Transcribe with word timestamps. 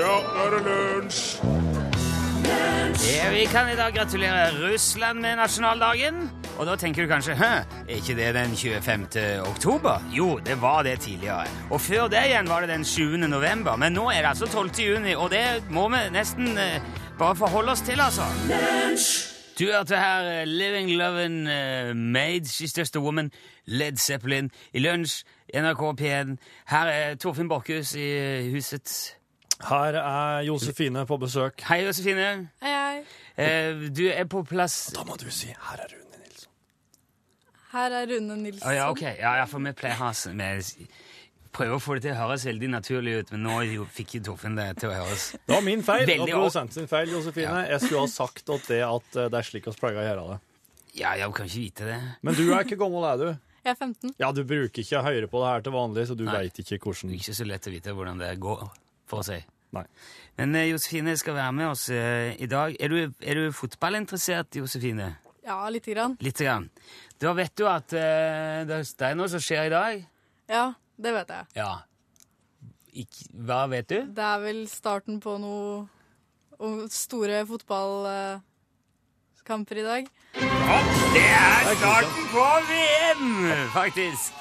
Ja, 0.00 0.06
nå 0.06 0.40
er 0.40 0.54
det 0.54 0.60
lunsj! 0.64 1.24
Ja, 3.04 3.26
vi 3.34 3.42
kan 3.52 3.68
i 3.68 3.74
dag 3.76 3.92
gratulere 3.92 4.46
Russland 4.56 5.20
med 5.20 5.36
nasjonaldagen. 5.36 6.22
Og 6.56 6.64
da 6.66 6.76
tenker 6.80 7.04
du 7.04 7.10
kanskje 7.10 7.34
Hæ, 7.36 7.50
er 7.84 7.98
ikke 7.98 8.16
det 8.16 8.30
den 8.34 8.54
25. 8.56 9.04
oktober? 9.44 10.00
Jo, 10.16 10.38
det 10.46 10.56
var 10.62 10.82
det 10.88 11.00
tidligere. 11.04 11.44
Og 11.70 11.80
før 11.80 12.08
det 12.08 12.24
igjen 12.30 12.48
var 12.48 12.64
det 12.64 12.70
den 12.72 12.84
7. 12.84 13.16
november. 13.28 13.76
Men 13.76 13.92
nå 13.92 14.08
er 14.08 14.22
det 14.22 14.32
altså 14.32 14.48
12. 14.48 14.70
juni, 14.78 15.14
og 15.14 15.30
det 15.30 15.44
må 15.70 15.88
vi 15.92 16.00
nesten 16.16 16.56
eh, 16.56 16.80
bare 17.18 17.36
forholde 17.36 17.76
oss 17.76 17.84
til, 17.84 18.00
altså. 18.00 18.24
Du 19.58 19.66
hørte 19.68 20.00
her 20.00 20.40
uh, 20.40 20.48
Living 20.48 20.90
Lovin' 20.96 21.44
uh, 21.44 21.96
Made, 21.96 22.48
She's 22.48 22.72
Just 22.78 22.96
a 22.96 23.00
Woman, 23.00 23.30
Led 23.66 23.96
Zeppelin, 23.96 24.50
i 24.72 24.78
lunsj, 24.78 25.24
NRK 25.54 26.00
P1. 26.00 26.36
Her 26.66 26.86
er 26.86 27.14
Torfinn 27.14 27.48
Borchhus 27.48 27.94
i 27.94 28.12
eh, 28.16 28.52
huset. 28.52 29.19
Her 29.68 29.98
er 30.00 30.40
Josefine 30.48 31.04
på 31.06 31.18
besøk. 31.20 31.60
Hei, 31.68 31.82
Josefine. 31.84 32.48
Hei, 32.62 32.72
hei. 32.74 33.02
Eh, 33.36 33.84
du 33.94 34.06
er 34.08 34.24
på 34.28 34.42
plass 34.48 34.92
Da 34.94 35.04
må 35.04 35.16
du 35.20 35.30
si 35.30 35.46
'her 35.52 35.84
er 35.84 35.92
Rune 35.92 36.22
Nilsson'. 36.22 36.52
Her 37.72 37.90
er 38.00 38.06
Rune 38.06 38.36
Nilsson. 38.36 38.68
Å 38.68 38.74
ja, 38.74 38.90
ok. 38.90 39.02
Ja, 39.02 39.36
ja, 39.36 39.44
for 39.44 39.58
vi 39.60 39.72
pleier 39.72 39.96
å 39.96 40.08
ha 40.08 40.12
vi 40.12 40.88
prøver 41.52 41.76
å 41.76 41.82
få 41.82 41.96
det 41.98 42.02
til 42.06 42.14
å 42.14 42.20
høres 42.20 42.44
veldig 42.46 42.70
naturlig 42.70 43.14
ut, 43.20 43.32
men 43.34 43.42
nå 43.42 43.56
jo, 43.66 43.84
fikk 43.90 44.14
jo 44.18 44.22
Torfinn 44.30 44.56
det 44.58 44.68
til 44.78 44.92
å 44.92 44.94
høres 45.00 45.32
Det 45.34 45.54
var 45.54 45.64
min 45.66 45.82
feil. 45.82 46.06
Veldig 46.06 46.28
og 46.28 46.30
produsenten 46.36 46.78
sin 46.78 46.90
feil, 46.90 47.10
Josefine. 47.10 47.64
Jeg 47.68 47.80
skulle 47.80 48.04
ha 48.04 48.10
sagt 48.12 48.52
at 48.54 48.68
det, 48.70 48.82
at 48.86 49.16
eh, 49.16 49.30
det 49.32 49.40
er 49.40 49.48
slik 49.48 49.66
vi 49.66 49.76
pleier 49.80 49.98
å 49.98 50.06
gjøre 50.06 50.26
det. 50.30 50.40
Ja, 51.00 51.14
jeg 51.18 51.32
kan 51.34 51.50
ikke 51.50 51.62
vite 51.64 51.88
det. 51.90 52.00
Men 52.22 52.38
du 52.38 52.44
er 52.52 52.62
ikke 52.64 52.78
gammel, 52.78 53.06
er 53.06 53.16
du? 53.18 53.28
Jeg 53.60 53.74
er 53.74 53.76
15. 53.76 54.14
Ja, 54.18 54.30
du 54.32 54.44
bruker 54.48 54.82
ikke 54.82 55.00
å 55.00 55.04
høre 55.04 55.26
på 55.30 55.42
det 55.42 55.50
her 55.50 55.66
til 55.66 55.74
vanlig, 55.74 56.06
så 56.08 56.16
du 56.16 56.24
veit 56.24 56.62
ikke 56.62 56.78
Det 56.78 56.80
hvordan 56.80 57.10
er 57.10 57.18
ikke 57.18 57.36
så 57.36 57.46
lett 57.46 57.66
å 57.68 57.74
vite 57.74 57.96
hvordan 57.98 58.22
det 58.22 58.30
går, 58.40 58.62
for 59.10 59.18
å 59.22 59.24
si. 59.26 59.38
Nei. 59.74 59.82
Men 60.40 60.54
eh, 60.58 60.70
Josefine 60.72 61.12
skal 61.18 61.34
være 61.36 61.52
med 61.54 61.66
oss 61.70 61.84
eh, 61.94 62.34
i 62.42 62.46
dag. 62.50 62.74
Er 62.82 62.88
du, 62.90 62.96
er 63.22 63.34
du 63.38 63.52
fotballinteressert, 63.54 64.56
Josefine? 64.58 65.12
Ja, 65.46 65.68
lite 65.72 65.90
grann. 65.94 66.16
Litt 66.22 66.38
grann. 66.42 66.70
Da 67.20 67.32
vet 67.36 67.54
du 67.58 67.64
at 67.70 67.92
eh, 67.96 68.66
det 68.68 68.76
det 68.98 69.06
er 69.06 69.14
noe 69.18 69.28
som 69.30 69.40
skjer 69.42 69.64
i 69.68 69.74
dag? 69.74 69.92
Ja, 70.50 70.66
det 71.00 71.10
vet 71.14 71.28
jeg. 71.36 71.44
Ja. 71.60 71.72
Ik 72.90 73.12
hva 73.46 73.62
vet 73.70 73.88
du? 73.92 73.98
Det 74.10 74.24
er 74.26 74.38
vel 74.42 74.68
starten 74.70 75.20
på 75.22 75.32
noe 75.38 75.86
store 76.90 77.46
fotballkamper 77.48 79.76
i 79.78 79.86
dag. 79.86 80.02
Det 80.34 81.28
er 81.30 81.74
starten 81.78 82.24
på 82.34 82.44
VM, 82.72 83.30
faktisk! 83.76 84.39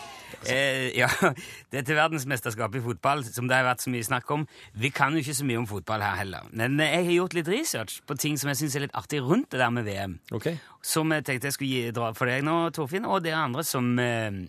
Eh, 0.49 0.89
ja, 0.97 1.09
Dette 1.73 1.95
verdensmesterskapet 1.97 2.79
i 2.79 2.83
fotball, 2.85 3.23
som 3.27 3.49
det 3.49 3.57
har 3.57 3.67
vært 3.67 3.83
så 3.83 3.93
mye 3.93 4.05
snakk 4.05 4.29
om 4.33 4.45
Vi 4.79 4.91
kan 4.95 5.15
jo 5.15 5.23
ikke 5.23 5.35
så 5.37 5.47
mye 5.47 5.61
om 5.61 5.67
fotball 5.69 6.03
her 6.05 6.19
heller. 6.21 6.47
Men 6.51 6.79
eh, 6.83 6.95
jeg 6.97 7.09
har 7.09 7.17
gjort 7.19 7.37
litt 7.39 7.51
research 7.51 7.99
på 8.07 8.17
ting 8.19 8.39
som 8.39 8.51
jeg 8.53 8.61
syns 8.61 8.77
er 8.77 8.85
litt 8.87 8.97
artig 8.97 9.21
rundt 9.25 9.51
det 9.53 9.61
der 9.61 9.73
med 9.73 9.87
VM. 9.89 10.17
Okay. 10.35 10.59
Som 10.85 11.13
jeg 11.15 11.27
tenkte 11.27 11.49
jeg 11.49 11.57
skulle 11.57 11.71
gi, 11.71 11.93
dra 11.95 12.11
for 12.17 12.31
deg 12.31 12.45
nå, 12.47 12.57
Torfinn, 12.75 13.07
og 13.09 13.23
dere 13.25 13.43
andre 13.43 13.65
som 13.67 13.91
eh, 14.01 14.43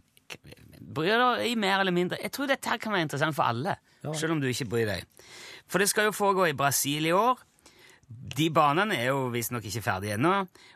bryr 0.80 1.14
dere 1.14 1.46
i 1.48 1.54
mer 1.58 1.80
eller 1.80 1.94
mindre. 1.96 2.20
Jeg 2.22 2.34
tror 2.36 2.50
dette 2.50 2.80
kan 2.80 2.94
være 2.94 3.08
interessant 3.08 3.36
for 3.36 3.50
alle, 3.50 3.78
selv 4.16 4.36
om 4.36 4.42
du 4.42 4.48
ikke 4.50 4.68
bryr 4.70 4.90
deg. 4.94 5.28
For 5.70 5.82
det 5.82 5.90
skal 5.90 6.08
jo 6.08 6.16
foregå 6.16 6.48
i 6.50 6.56
Brasil 6.58 7.06
i 7.06 7.14
år. 7.14 7.38
De 8.10 8.46
banene 8.54 8.96
er 8.98 9.10
jo 9.10 9.28
visstnok 9.30 9.64
ikke 9.66 9.82
ferdige 9.84 10.16
ennå, 10.16 10.32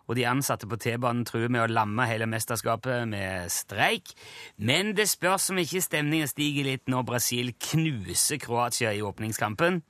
og 0.06 0.16
de 0.18 0.26
ansatte 0.28 0.68
på 0.70 0.78
T-banen 0.80 1.24
truer 1.26 1.50
med 1.52 1.64
å 1.64 1.70
lamme 1.70 2.06
hele 2.06 2.28
mesterskapet 2.30 3.08
med 3.10 3.50
streik. 3.52 4.12
Men 4.56 4.92
det 4.98 5.06
spørs 5.10 5.48
om 5.50 5.58
ikke 5.62 5.82
stemningen 5.82 6.30
stiger 6.30 6.68
litt 6.68 6.90
når 6.90 7.06
Brasil 7.08 7.52
knuser 7.70 8.38
Kroatia 8.42 8.92
i 8.94 9.02
åpningskampen. 9.06 9.82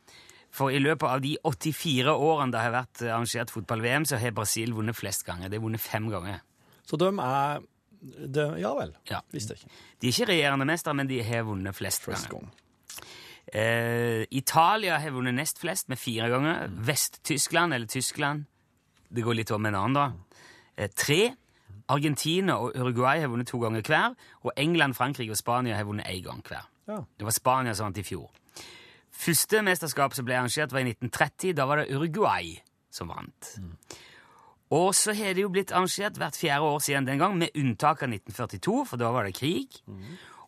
For 0.55 0.71
i 0.71 0.81
løpet 0.81 1.09
av 1.09 1.23
de 1.25 1.35
84 1.43 2.15
årene 2.15 2.55
det 2.55 2.63
har 2.63 2.75
vært 2.77 3.05
arrangert 3.09 3.53
fotball-VM, 3.53 4.07
så 4.07 4.21
har 4.23 4.37
Brasil 4.37 4.75
vunnet 4.77 4.97
flest 4.97 5.27
ganger. 5.27 5.51
Det 5.51 5.59
er 5.59 5.65
vunnet 5.65 5.83
fem 5.83 6.07
ganger. 6.13 6.45
Så 6.87 7.01
de 7.01 7.11
er 7.11 7.65
de, 8.05 8.45
Ja 8.61 8.75
vel. 8.77 8.93
Ja. 9.09 9.23
Visste 9.33 9.57
jeg 9.57 9.65
ikke. 9.65 9.81
De 10.01 10.09
er 10.09 10.15
ikke 10.15 10.31
regjerende 10.31 10.69
mestere, 10.69 10.95
men 10.95 11.09
de 11.11 11.23
har 11.25 11.47
vunnet 11.49 11.77
flest 11.77 12.05
flest 12.05 12.29
ganger. 12.31 12.53
gang. 12.53 12.64
Eh, 13.53 14.25
Italia 14.31 14.99
har 14.99 15.11
vunnet 15.15 15.35
nest 15.35 15.61
flest 15.61 15.89
med 15.89 15.99
fire 15.99 16.29
ganger. 16.33 16.69
Vest-Tyskland, 16.69 17.75
eller 17.75 17.87
Tyskland 17.87 18.45
Det 19.15 19.23
går 19.23 19.35
litt 19.35 19.51
om 19.51 19.67
en 19.67 19.75
annen, 19.75 19.95
da. 19.95 20.13
Eh, 20.77 20.91
tre. 20.91 21.35
Argentina 21.89 22.57
og 22.57 22.73
Uruguay 22.75 23.21
har 23.21 23.29
vunnet 23.29 23.47
to 23.47 23.61
ganger 23.61 23.83
hver. 23.83 24.15
Og 24.43 24.53
England, 24.57 24.95
Frankrike 24.95 25.31
og 25.31 25.37
Spania 25.37 25.77
har 25.77 25.85
vunnet 25.85 26.07
én 26.07 26.23
gang 26.25 26.43
hver. 26.43 26.65
Ja. 26.89 27.05
Det 27.19 27.25
var 27.25 27.31
Spania 27.31 27.75
som 27.75 27.85
vant 27.91 27.99
i 27.99 28.03
fjor. 28.03 28.31
Første 29.15 29.63
mesterskap 29.63 30.15
som 30.17 30.27
ble 30.27 30.35
arrangert, 30.35 30.73
var 30.73 30.81
i 30.81 30.91
1930. 30.91 31.55
Da 31.55 31.67
var 31.67 31.77
det 31.77 31.95
Uruguay 31.95 32.57
som 32.91 33.09
vant. 33.09 33.53
Og 34.75 34.95
så 34.97 35.15
har 35.15 35.37
det 35.37 35.45
jo 35.45 35.53
blitt 35.53 35.73
arrangert 35.73 36.19
hvert 36.19 36.37
fjerde 36.37 36.67
år 36.67 36.81
siden 36.83 37.07
den 37.07 37.21
gang, 37.21 37.37
med 37.39 37.55
unntak 37.55 38.03
av 38.03 38.11
1942, 38.11 38.85
for 38.89 38.97
da 39.01 39.13
var 39.15 39.29
det 39.29 39.37
krig. 39.39 39.69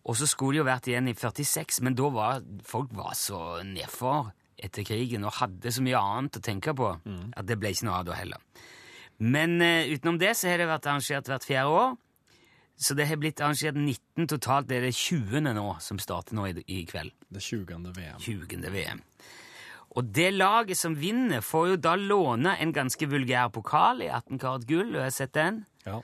Og 0.07 0.17
så 0.19 0.29
skulle 0.31 0.57
det 0.57 0.63
jo 0.63 0.69
vært 0.69 0.89
igjen 0.91 1.11
i 1.11 1.17
46, 1.19 1.81
men 1.83 1.97
da 1.99 2.11
var 2.15 2.43
folk 2.67 2.93
var 2.95 3.15
så 3.19 3.61
nedfor 3.67 4.31
etter 4.57 4.87
krigen 4.87 5.27
og 5.27 5.37
hadde 5.41 5.73
så 5.75 5.83
mye 5.85 5.99
annet 6.01 6.39
å 6.39 6.45
tenke 6.45 6.73
på 6.77 6.93
at 6.95 7.47
det 7.49 7.59
ble 7.61 7.75
ikke 7.75 7.89
noe 7.89 8.01
av 8.01 8.07
da 8.09 8.17
heller. 8.17 8.41
Men 9.19 9.59
uh, 9.61 9.89
utenom 9.89 10.21
det 10.21 10.35
så 10.37 10.51
har 10.51 10.61
det 10.61 10.69
vært 10.71 10.87
arrangert 10.87 11.31
hvert 11.31 11.49
fjerde 11.49 11.73
år. 11.73 11.97
Så 12.77 12.93
det 12.93 13.07
har 13.09 13.17
blitt 13.17 13.41
arrangert 13.41 13.79
19 13.79 14.29
totalt. 14.29 14.69
Det 14.69 14.79
er 14.79 14.87
det 14.87 14.95
20. 14.95 15.41
nå 15.57 15.67
som 15.81 16.01
starter 16.01 16.37
nå 16.37 16.45
i, 16.51 16.55
i 16.69 16.83
kveld. 16.89 17.15
Det 17.33 17.41
20. 17.41 17.89
VM. 17.97 18.19
20. 18.21 18.67
VM. 18.75 19.01
Og 19.97 20.11
det 20.13 20.29
laget 20.35 20.77
som 20.77 20.97
vinner, 21.01 21.41
får 21.41 21.71
jo 21.71 21.79
da 21.81 21.95
låne 21.97 22.53
en 22.61 22.75
ganske 22.77 23.09
vulgær 23.09 23.49
pokal 23.55 24.05
i 24.05 24.11
18 24.13 24.43
karat 24.43 24.67
gull. 24.69 24.93
Jeg 24.93 25.09
har 25.09 25.15
sett 25.15 25.33
den. 25.37 25.63
Ja. 25.87 26.03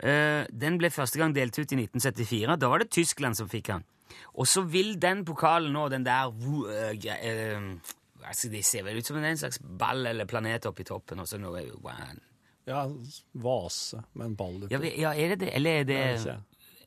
Eh, 0.00 0.46
den 0.48 0.78
ble 0.80 0.88
første 0.92 1.20
gang 1.20 1.34
delt 1.36 1.58
ut 1.58 1.72
i 1.72 1.76
1974. 1.76 2.56
Da 2.60 2.68
var 2.72 2.82
det 2.82 2.90
Tyskland 2.94 3.36
som 3.36 3.48
fikk 3.52 3.68
den. 3.72 3.84
Og 4.34 4.48
så 4.48 4.62
vil 4.66 4.94
den 5.00 5.24
pokalen 5.28 5.72
nå, 5.76 5.88
den 5.92 6.06
der 6.06 6.30
eh, 6.72 6.96
eh, 7.16 7.94
altså, 8.24 8.50
Det 8.52 8.64
ser 8.64 8.86
vel 8.86 8.98
ut 9.00 9.06
som 9.06 9.16
en 9.20 9.36
slags 9.40 9.60
ball 9.60 10.06
eller 10.06 10.28
planet 10.30 10.66
oppi 10.70 10.86
toppen. 10.88 11.20
Og 11.20 11.28
så 11.28 11.38
noe, 11.40 11.62
wow. 11.84 12.14
ja, 12.70 12.86
vase 13.44 14.02
med 14.14 14.30
en 14.32 14.36
ball 14.38 14.56
ja, 14.70 14.78
uti. 14.78 14.82
vi- 14.86 14.96
ja, 15.02 15.12
er 15.14 15.34
det 15.34 15.40
det? 15.44 15.52
Eller 15.56 15.82
er 15.82 15.84
det 15.84 15.96
det 15.96 16.20
ikke. 16.20 16.38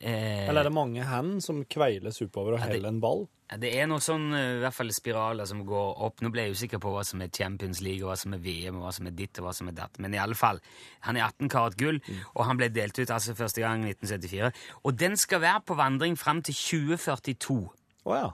Eh, 0.04 0.44
Eller 0.48 0.60
er 0.60 0.68
det 0.68 0.76
mange 0.76 1.04
hender 1.08 1.40
som 1.42 1.62
kveiles 1.64 2.20
oppover 2.24 2.58
og 2.58 2.62
heller 2.62 2.90
en 2.90 3.00
ball? 3.00 3.24
Ja, 3.50 3.58
Det 3.60 3.70
er 3.76 3.86
noen 3.90 4.02
sånn, 4.04 4.30
eh, 4.36 4.56
i 4.56 4.60
hvert 4.62 4.76
fall 4.76 4.92
spiraler 4.92 5.48
som 5.48 5.64
går 5.66 6.00
opp. 6.06 6.22
Nå 6.24 6.30
ble 6.32 6.46
jeg 6.46 6.56
usikker 6.58 6.80
på 6.82 6.92
hva 6.94 7.04
som 7.04 7.22
er 7.22 7.32
Champions 7.32 7.80
League, 7.84 8.04
og 8.04 8.12
hva 8.12 8.16
som 8.20 8.36
er 8.36 8.42
VM, 8.44 8.78
og 8.80 8.86
hva 8.86 8.92
som 8.96 9.06
er 9.06 9.16
ditt, 9.16 9.38
og 9.38 9.48
hva 9.48 9.54
som 9.54 9.68
er 9.68 9.76
datt. 9.78 9.98
Men 9.98 10.14
i 10.14 10.20
alle 10.20 10.38
fall, 10.38 10.60
han 11.08 11.16
er 11.16 11.26
18 11.26 11.48
karat 11.52 11.76
gull, 11.80 12.00
og 12.34 12.44
han 12.48 12.60
ble 12.60 12.70
delt 12.72 12.98
ut 12.98 13.10
altså 13.10 13.36
første 13.36 13.60
gang 13.64 13.84
i 13.84 13.92
1974. 13.92 14.52
Og 14.84 14.96
den 14.98 15.16
skal 15.16 15.40
være 15.44 15.64
på 15.68 15.76
vandring 15.76 16.16
fram 16.18 16.42
til 16.42 16.54
2042. 16.54 17.58
Oh, 18.04 18.16
ja. 18.16 18.30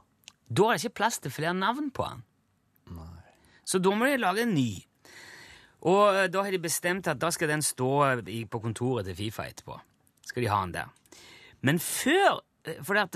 Da 0.51 0.69
er 0.69 0.79
det 0.79 0.85
ikke 0.85 0.99
plass 1.03 1.19
til 1.19 1.31
flere 1.31 1.55
navn 1.55 1.91
på 1.95 2.07
han. 2.07 2.25
Så 3.65 3.79
da 3.79 3.91
må 3.95 4.09
de 4.09 4.17
lage 4.19 4.43
en 4.43 4.55
ny. 4.55 4.71
Og 5.87 6.17
eh, 6.17 6.29
da 6.29 6.43
har 6.43 6.51
de 6.51 6.59
bestemt 6.59 7.09
at 7.09 7.21
da 7.21 7.31
skal 7.31 7.53
den 7.53 7.63
stå 7.63 7.91
på 8.51 8.63
kontoret 8.63 9.07
til 9.07 9.17
Fifa 9.17 9.47
etterpå. 9.49 9.79
Skal 10.27 10.45
de 10.45 10.51
ha 10.51 10.59
den 10.65 10.75
der. 10.75 10.91
Men 11.63 11.79
før 11.83 12.45
For 12.85 12.93
det, 12.93 13.03
at 13.03 13.15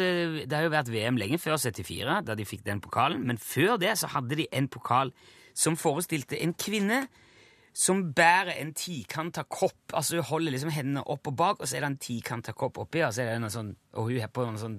det, 0.48 0.56
har 0.56 0.62
jo 0.64 0.70
vært 0.72 0.88
VM 0.88 1.18
lenge 1.20 1.36
før 1.36 1.58
74, 1.60 2.22
da 2.24 2.32
de 2.34 2.46
fikk 2.48 2.62
den 2.64 2.78
pokalen. 2.80 3.26
Men 3.28 3.36
før 3.36 3.76
det 3.76 3.90
så 4.00 4.08
hadde 4.08 4.38
de 4.38 4.46
en 4.56 4.70
pokal 4.72 5.12
som 5.52 5.76
forestilte 5.76 6.38
en 6.40 6.54
kvinne 6.56 7.02
som 7.74 8.00
bærer 8.14 8.54
en 8.62 8.72
tikanta 8.74 9.42
kopp. 9.50 9.92
Altså 9.92 10.16
hun 10.16 10.28
holder 10.30 10.54
liksom 10.54 10.70
hendene 10.70 11.02
opp 11.10 11.26
og 11.26 11.36
bak, 11.36 11.60
og 11.60 11.68
så 11.68 11.76
er 11.76 11.84
det 11.84 11.90
en 11.90 12.00
tikanta 12.06 12.54
kopp 12.56 12.78
oppi, 12.78 13.02
og 13.02 13.12
så 13.14 13.24
er 13.24 13.32
det 13.32 13.40
en 13.42 13.50
sånn, 13.50 13.72
og 13.98 14.08
hun 14.08 14.20
har 14.22 14.30
på 14.30 14.46
en 14.46 14.60
sånn 14.60 14.78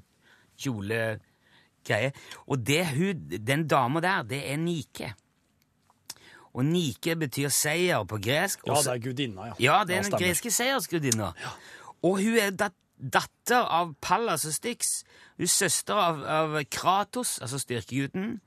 kjolegreie. 0.63 2.13
Og 2.47 2.63
det 2.63 2.81
hun, 2.95 3.27
den 3.35 3.67
dama 3.67 4.01
der, 4.03 4.23
det 4.31 4.41
er 4.47 4.61
Nike. 4.61 5.11
Og 6.55 6.63
Nike 6.63 7.17
betyr 7.19 7.51
seier 7.51 8.07
på 8.07 8.21
gresk. 8.23 8.63
Ja, 8.63 8.77
og 8.77 8.87
det 8.87 8.93
er 8.93 9.03
gudinna, 9.03 9.51
ja. 9.51 9.59
ja, 9.59 9.77
det 9.83 9.99
er 9.99 10.07
den 10.07 10.23
greske 10.23 10.53
seiersgudinna. 10.55 11.33
Og 12.05 12.21
hun 12.23 12.39
er 12.39 12.55
dat 12.55 12.77
datter 12.97 13.65
av 13.67 13.95
Pallas 14.01 14.45
og 14.47 14.53
Styx. 14.55 15.03
Hun 15.37 15.47
er 15.47 15.51
søster 15.51 15.99
av, 15.99 16.23
av 16.23 16.57
Kratos, 16.71 17.37
altså 17.41 17.59
styrkeguden. 17.59 18.39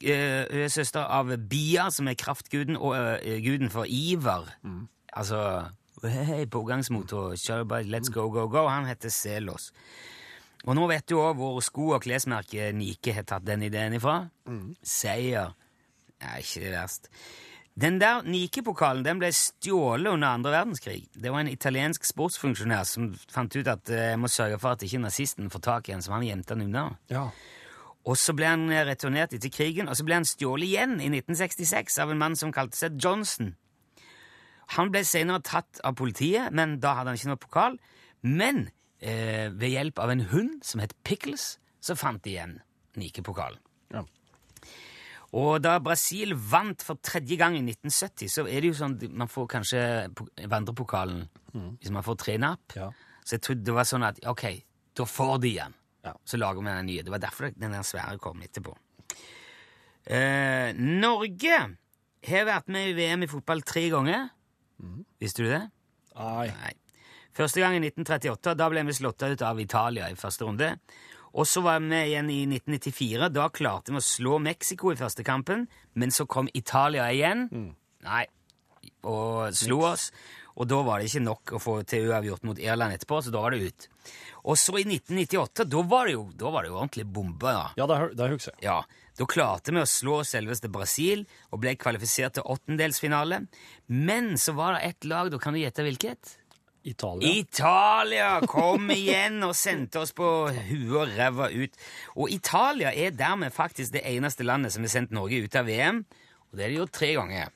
Eh, 0.00 0.44
hun 0.50 0.66
er 0.66 0.72
søster 0.72 1.06
av 1.06 1.32
Bia, 1.50 1.90
som 1.90 2.08
er 2.08 2.18
kraftguden, 2.18 2.76
og 2.76 2.96
eh, 2.96 3.40
guden 3.44 3.70
for 3.70 3.88
iver. 3.88 4.48
Altså 5.14 5.40
hey, 6.04 6.46
pågangsmotor, 6.50 7.34
kjør 7.40 7.64
bare, 7.64 7.86
let's 7.88 8.10
go, 8.12 8.28
go, 8.30 8.48
go. 8.48 8.66
Han 8.68 8.86
heter 8.88 9.12
Selos. 9.12 9.70
Og 10.64 10.76
nå 10.78 10.86
vet 10.88 11.04
du 11.08 11.18
òg 11.20 11.36
hvor 11.36 11.60
sko- 11.60 11.92
og 11.96 12.02
klesmerket 12.06 12.74
Nike 12.74 13.12
har 13.12 13.26
tatt 13.28 13.44
den 13.46 13.66
ideen 13.66 13.98
ifra. 13.98 14.22
Seier. 14.82 15.52
er 16.20 16.40
ikke 16.40 16.60
det 16.60 16.72
verst. 16.72 17.10
Den 17.74 17.96
der 17.98 18.22
Nike-pokalen 18.22 19.02
den 19.02 19.18
ble 19.18 19.32
stjålet 19.34 20.12
under 20.12 20.36
andre 20.36 20.52
verdenskrig. 20.54 21.08
Det 21.10 21.32
var 21.32 21.42
en 21.42 21.50
italiensk 21.50 22.06
sportsfunksjonær 22.06 22.84
som 22.86 23.08
fant 23.32 23.56
ut 23.56 23.66
at 23.66 23.90
eh, 23.90 24.12
jeg 24.12 24.20
må 24.22 24.30
sørge 24.30 24.60
for 24.62 24.76
at 24.76 24.84
ikke 24.86 25.02
nazisten 25.02 25.50
får 25.50 25.64
tak 25.66 25.88
i 25.88 25.96
den, 25.96 26.04
så 26.04 26.14
han 26.14 26.26
gjemte 26.26 26.54
den 26.54 26.68
unna. 26.68 26.84
Ja. 27.10 27.26
Og 28.06 28.20
så 28.20 28.34
ble 28.36 28.46
han 28.52 28.68
returnert 28.86 29.34
etter 29.34 29.50
krigen, 29.50 29.88
og 29.90 29.98
så 29.98 30.06
ble 30.06 30.20
han 30.20 30.28
stjålet 30.28 30.68
igjen 30.68 30.96
i 31.00 31.10
1966 31.10 31.98
av 32.04 32.12
en 32.12 32.20
mann 32.20 32.38
som 32.38 32.54
kalte 32.54 32.78
seg 32.78 33.00
Johnson. 33.00 33.54
Han 34.78 34.94
ble 34.94 35.02
senere 35.08 35.42
tatt 35.44 35.82
av 35.84 35.96
politiet, 35.98 36.52
men 36.54 36.78
da 36.80 36.94
hadde 36.98 37.10
han 37.12 37.18
ikke 37.18 37.32
noe 37.32 37.42
pokal. 37.42 37.78
Men 38.22 38.68
eh, 39.02 39.50
ved 39.50 39.74
hjelp 39.74 39.98
av 40.00 40.14
en 40.14 40.26
hund 40.30 40.62
som 40.64 40.82
het 40.84 40.94
Pickles, 41.02 41.56
så 41.84 41.98
fant 41.98 42.22
de 42.24 42.36
igjen 42.36 42.58
Nike-pokalen. 43.00 43.58
Og 45.34 45.56
da 45.62 45.78
Brasil 45.82 46.34
vant 46.38 46.82
for 46.86 47.00
tredje 47.02 47.36
gang 47.40 47.56
i 47.58 47.62
1970, 47.64 48.30
så 48.30 48.44
er 48.46 48.62
det 48.62 48.70
jo 48.70 48.76
sånn 48.78 48.98
man 49.18 49.30
får 49.30 49.48
kanskje 49.56 49.80
vandrepokalen 50.46 50.50
vandrepokalen 50.50 51.24
hvis 51.54 51.92
man 51.94 52.04
får 52.06 52.18
tre 52.18 52.36
napp. 52.42 52.74
Ja. 52.76 52.90
Så 53.24 53.36
jeg 53.36 53.44
trodde 53.46 53.66
det 53.66 53.74
var 53.74 53.86
sånn 53.88 54.06
at 54.06 54.20
ok, 54.30 54.44
da 54.98 55.06
får 55.08 55.36
de 55.42 55.50
igjen. 55.52 55.76
Ja. 56.04 56.12
Så 56.28 56.38
lager 56.40 56.60
vi 56.60 56.70
den 56.70 56.88
nye. 56.90 57.04
Det 57.06 57.14
var 57.14 57.22
derfor 57.22 57.54
den 57.56 57.76
svære 57.86 58.18
kom 58.22 58.42
etterpå. 58.44 58.74
Eh, 60.04 60.74
Norge 60.76 61.60
har 62.28 62.48
vært 62.50 62.68
med 62.72 62.90
i 62.90 62.96
VM 62.98 63.24
i 63.24 63.30
fotball 63.30 63.64
tre 63.64 63.86
ganger. 63.92 64.28
Visste 65.22 65.44
du 65.44 65.48
det? 65.48 65.62
Nei. 66.18 66.48
Nei. 66.50 66.74
Første 67.34 67.62
gang 67.62 67.78
i 67.78 67.82
1938. 67.82 68.54
Da 68.58 68.68
ble 68.70 68.84
vi 68.86 68.94
slått 68.94 69.24
ut 69.24 69.42
av 69.42 69.60
Italia 69.62 70.10
i 70.10 70.18
første 70.18 70.46
runde. 70.46 70.74
Og 71.34 71.48
så 71.50 71.64
var 71.64 71.80
vi 71.82 71.90
med 71.90 72.08
igjen 72.08 72.30
i 72.30 72.40
1994. 72.46 73.28
Da 73.34 73.48
klarte 73.50 73.94
vi 73.94 73.98
å 73.98 74.06
slå 74.06 74.38
Mexico 74.42 74.92
i 74.92 74.98
første 74.98 75.26
kampen, 75.26 75.66
men 75.98 76.14
så 76.14 76.28
kom 76.30 76.50
Italia 76.54 77.08
igjen. 77.10 77.48
Nei. 78.06 78.24
Og 79.08 79.50
slo 79.56 79.80
oss. 79.90 80.10
Og 80.54 80.68
da 80.70 80.78
var 80.86 81.00
det 81.02 81.08
ikke 81.10 81.24
nok 81.24 81.52
å 81.56 81.58
få 81.58 81.80
til 81.88 82.12
uavgjort 82.12 82.44
mot 82.46 82.60
Irland 82.62 82.94
etterpå, 82.94 83.18
så 83.26 83.32
da 83.34 83.40
var 83.42 83.54
det 83.54 83.66
ut. 83.66 83.86
Og 84.44 84.58
så 84.60 84.76
i 84.78 84.84
1998, 84.86 85.66
da 85.72 85.80
var 85.90 86.06
det 86.06 86.14
jo, 86.14 86.28
var 86.44 86.62
det 86.62 86.70
jo 86.70 86.76
ordentlig 86.78 87.06
bombe, 87.16 87.54
da. 87.56 87.64
Ja, 87.80 87.88
det, 87.90 87.98
det 88.20 88.28
husker 88.36 88.54
jeg. 88.54 88.68
Ja, 88.68 88.76
da 89.18 89.26
klarte 89.30 89.74
vi 89.74 89.82
å 89.82 89.88
slå 89.88 90.20
selveste 90.26 90.70
Brasil 90.70 91.24
og 91.50 91.64
ble 91.64 91.74
kvalifisert 91.80 92.38
til 92.38 92.46
åttendelsfinale. 92.54 93.42
Men 93.90 94.34
så 94.38 94.54
var 94.54 94.76
det 94.76 94.92
ett 94.92 95.10
lag, 95.10 95.32
da 95.34 95.42
kan 95.42 95.56
du 95.56 95.62
gjette 95.64 95.86
hvilket? 95.86 96.36
Italia. 96.84 97.32
Italia 97.40 98.28
kom 98.48 98.90
igjen 98.92 99.40
og 99.46 99.54
sendte 99.56 100.02
oss 100.04 100.12
på 100.16 100.28
huet 100.52 100.94
og 101.00 101.12
ræva 101.16 101.48
ut. 101.54 101.82
Og 102.20 102.32
Italia 102.32 102.92
er 102.92 103.16
dermed 103.16 103.54
faktisk 103.56 103.94
det 103.96 104.04
eneste 104.12 104.44
landet 104.44 104.74
som 104.74 104.84
har 104.84 104.92
sendt 104.92 105.14
Norge 105.16 105.40
ut 105.44 105.56
av 105.56 105.68
VM, 105.68 106.04
og 106.50 106.58
det 106.58 106.66
er 106.66 106.72
de 106.72 106.80
gjort 106.82 106.96
tre 107.00 107.12
ganger. 107.16 107.52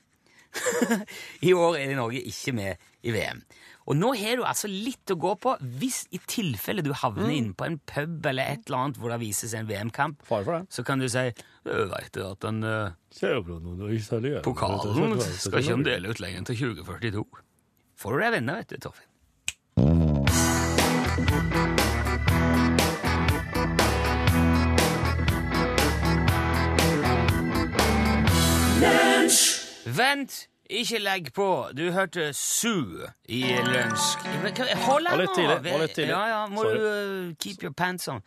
I 1.47 1.53
år 1.53 1.77
er 1.77 1.97
Norge 1.99 2.21
ikke 2.25 2.55
med 2.57 2.89
i 3.05 3.13
VM. 3.13 3.43
Og 3.89 3.97
nå 3.97 4.11
har 4.19 4.37
du 4.37 4.43
altså 4.45 4.69
litt 4.69 5.09
å 5.09 5.17
gå 5.17 5.31
på 5.41 5.55
hvis 5.81 6.03
i 6.13 6.19
tilfelle 6.29 6.83
du 6.85 6.91
havner 6.93 7.31
inne 7.33 7.55
på 7.57 7.65
en 7.65 7.79
pub 7.89 8.27
eller 8.29 8.51
et 8.53 8.67
eller 8.67 8.83
annet 8.83 8.99
hvor 9.01 9.13
det 9.13 9.19
vises 9.23 9.55
en 9.57 9.69
VM-kamp. 9.69 10.21
Det. 10.29 10.59
Så 10.69 10.85
kan 10.85 11.01
du 11.01 11.07
si 11.09 11.25
Du 11.65 11.89
du 11.89 12.21
at 12.27 12.41
den 12.45 12.63
uh, 12.63 12.93
pokalen 14.45 15.17
skal 15.25 15.61
ikke 15.63 15.77
de 15.81 15.89
dele 15.89 16.13
ut 16.13 16.21
lenger 16.21 16.43
enn 16.43 16.49
til 16.49 16.61
2042. 16.69 17.25
Får 17.99 18.13
du 18.13 18.21
deg 18.21 18.35
venner, 18.37 18.61
vet 18.61 18.75
du, 18.75 18.77
Torfinn. 18.85 19.08
Vent, 29.99 30.47
ikke 30.69 30.99
legg 30.99 31.33
på. 31.35 31.69
Du 31.77 31.91
hørte 31.91 32.33
Sue 32.33 33.07
i 33.27 33.41
lunsj. 33.43 34.19
Hold 34.85 35.07
deg 35.07 35.15
nå! 35.15 35.17
litt 35.21 35.35
tidlig, 35.35 35.57
litt 35.63 35.95
tidlig. 35.95 36.11
Ja, 36.11 36.21
ja, 36.27 36.41
må 36.51 36.63
Sorry. 36.65 36.75
du 36.75 36.85
uh, 36.85 37.35
keep 37.39 37.63
your 37.63 37.73
pants 37.73 38.07
on. 38.11 38.21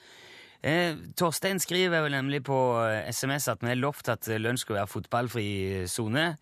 Eh, 0.62 0.96
Torstein 1.18 1.58
skriver 1.60 2.04
vel 2.04 2.14
nemlig 2.14 2.44
på 2.46 2.56
eh, 2.84 3.08
SMS 3.10 3.48
at 3.50 3.64
vi 3.64 3.72
har 3.72 3.80
lovt 3.82 4.08
at 4.12 4.28
eh, 4.30 4.38
lunsj 4.38 4.62
skal 4.62 4.76
være 4.78 4.90
fotballfri 4.92 5.46
sone. 5.90 6.36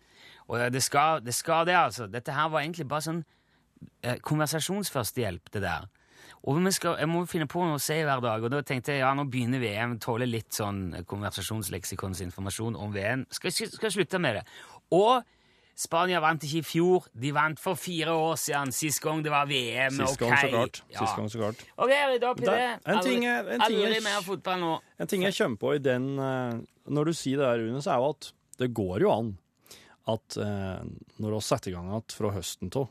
Og 0.47 0.59
eh, 0.59 0.69
det 0.73 0.83
skal, 0.85 1.23
det 1.25 1.33
skal 1.33 1.65
det, 1.65 1.75
altså. 1.75 2.07
Dette 2.07 2.35
her 2.35 2.51
var 2.53 2.61
egentlig 2.61 2.85
bare 2.91 3.07
sånn 3.07 3.23
eh, 3.23 3.40
konversasjonsførstehjelp, 4.27 5.51
det 5.53 5.61
der. 5.63 5.89
Og 6.41 6.57
vi 6.57 6.71
skal, 6.73 6.95
jeg 6.97 7.09
må 7.09 7.21
finne 7.29 7.45
på 7.49 7.61
noe 7.61 7.77
å 7.77 7.81
si 7.81 7.99
hver 8.01 8.21
dag, 8.23 8.41
og 8.41 8.49
da 8.49 8.63
tenkte 8.65 8.95
jeg 8.95 9.03
ja, 9.03 9.11
nå 9.13 9.27
begynner 9.29 9.61
VM, 9.61 9.99
tåler 10.01 10.29
litt 10.29 10.55
sånn 10.57 11.03
konversasjonsleksikonsinformasjon 11.09 12.79
om 12.81 12.95
VM. 12.95 13.27
Skal, 13.29 13.53
skal, 13.53 13.93
slutte 13.93 14.21
med 14.21 14.39
det. 14.39 14.43
Og 14.97 15.21
Spania 15.81 16.19
vant 16.21 16.41
ikke 16.45 16.59
i 16.59 16.65
fjor, 16.65 17.05
de 17.17 17.31
vant 17.33 17.61
for 17.61 17.77
fire 17.79 18.13
år 18.13 18.39
siden, 18.41 18.73
sist 18.75 19.01
gang 19.01 19.21
det 19.25 19.31
var 19.33 19.47
VM. 19.49 20.01
Sist 20.01 20.19
gang, 20.21 20.33
okay. 20.33 20.49
så 20.49 20.55
klart. 20.55 20.81
Ja. 20.89 20.97
Sist 20.99 21.19
gang, 21.19 21.29
så 21.31 21.41
klart. 21.41 21.61
Ok, 21.77 21.93
rydde 21.93 22.27
opp 22.29 22.41
i 22.41 22.45
Der- 22.45 22.57
det. 22.57 22.81
en 22.85 23.01
ting 23.05 23.25
er- 23.25 23.47
en 23.47 23.61
ting 23.61 23.79
er- 23.79 23.87
aldri 23.87 24.03
mer 24.03 24.21
fotball 24.21 24.59
nå. 24.59 24.79
En 24.99 25.07
ting 25.07 25.21
jeg 25.23 25.33
kommer 25.33 25.57
på 25.57 25.75
i 25.75 25.79
den 25.79 26.19
eh, 26.19 26.61
Når 26.89 27.05
du 27.05 27.13
sier 27.13 27.37
det 27.37 27.45
der, 27.45 27.59
Rune, 27.61 27.81
så 27.81 27.93
er 27.93 27.97
jo 28.01 28.09
at 28.09 28.31
det 28.57 28.73
går 28.73 29.01
jo 29.01 29.11
an 29.11 29.37
at 30.07 30.37
eh, 30.37 30.83
når 31.21 31.35
vi 31.35 31.41
setter 31.41 31.69
i 31.69 31.73
gang 31.73 31.87
igjen 31.87 32.11
fra 32.11 32.31
høsten 32.31 32.71
av 32.75 32.89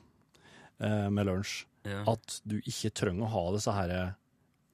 med 0.80 1.26
lunsj, 1.28 1.66
Ja. 1.84 2.02
at 2.12 2.40
du 2.48 2.58
ikke 2.60 2.90
trenger 2.92 3.24
å 3.24 3.30
ha 3.34 3.42
disse 3.54 3.72
her 3.72 3.92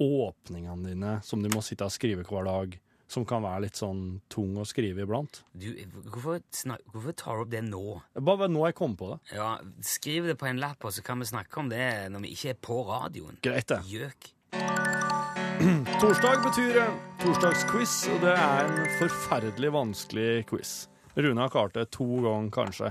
åpningene 0.01 0.85
dine 0.91 1.13
som 1.25 1.43
du 1.43 1.49
må 1.53 1.63
sitte 1.65 1.87
og 1.87 1.93
skrive 1.95 2.25
hver 2.27 2.45
dag, 2.47 2.75
som 3.09 3.25
kan 3.25 3.45
være 3.45 3.63
litt 3.67 3.79
sånn 3.79 4.21
tung 4.29 4.57
å 4.59 4.65
skrive 4.67 5.05
iblant. 5.07 5.41
Du, 5.55 5.69
hvorfor, 6.11 6.41
snak, 6.51 6.83
hvorfor 6.91 7.15
tar 7.17 7.37
du 7.39 7.45
opp 7.45 7.53
det 7.53 7.63
nå? 7.69 7.83
Bare 8.19 8.49
nå 8.51 8.65
jeg 8.67 8.75
kom 8.81 8.97
på 8.99 9.13
det. 9.13 9.37
Ja, 9.39 9.53
Skriv 9.87 10.27
det 10.27 10.35
på 10.41 10.49
en 10.51 10.59
lapp, 10.59 10.83
og 10.85 10.93
så 10.93 11.05
kan 11.07 11.23
vi 11.23 11.29
snakke 11.31 11.63
om 11.63 11.71
det 11.71 11.87
når 12.11 12.27
vi 12.27 12.33
ikke 12.35 12.51
er 12.57 12.59
på 12.67 12.81
radioen. 12.89 13.39
Greit, 13.47 13.69
det. 13.71 13.79
Gjøk. 13.87 14.33
Torsdag 16.03 16.43
betyr 16.45 16.77
eh, 16.83 16.99
torsdagsquiz, 17.23 17.95
og 18.13 18.21
det 18.27 18.35
er 18.37 18.67
en 18.67 18.91
forferdelig 18.99 19.71
vanskelig 19.73 20.29
quiz. 20.51 20.75
Rune 21.17 21.41
har 21.41 21.49
klart 21.55 21.73
det 21.79 21.87
to 21.97 22.05
ganger, 22.21 22.51
kanskje, 22.53 22.91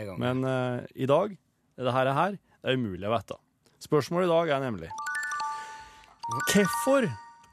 ganger. 0.07 0.19
Men 0.19 0.45
uh, 0.47 0.87
i 0.95 1.07
dag, 1.07 1.37
det 1.81 1.95
her, 1.95 2.13
her, 2.17 2.37
det 2.61 2.73
er 2.73 2.79
umulig 2.79 3.09
å 3.09 3.15
vite. 3.15 3.39
Spørsmålet 3.81 4.29
i 4.29 4.33
dag 4.35 4.51
er 4.57 4.65
nemlig 4.67 4.91
Hvorfor 6.51 7.07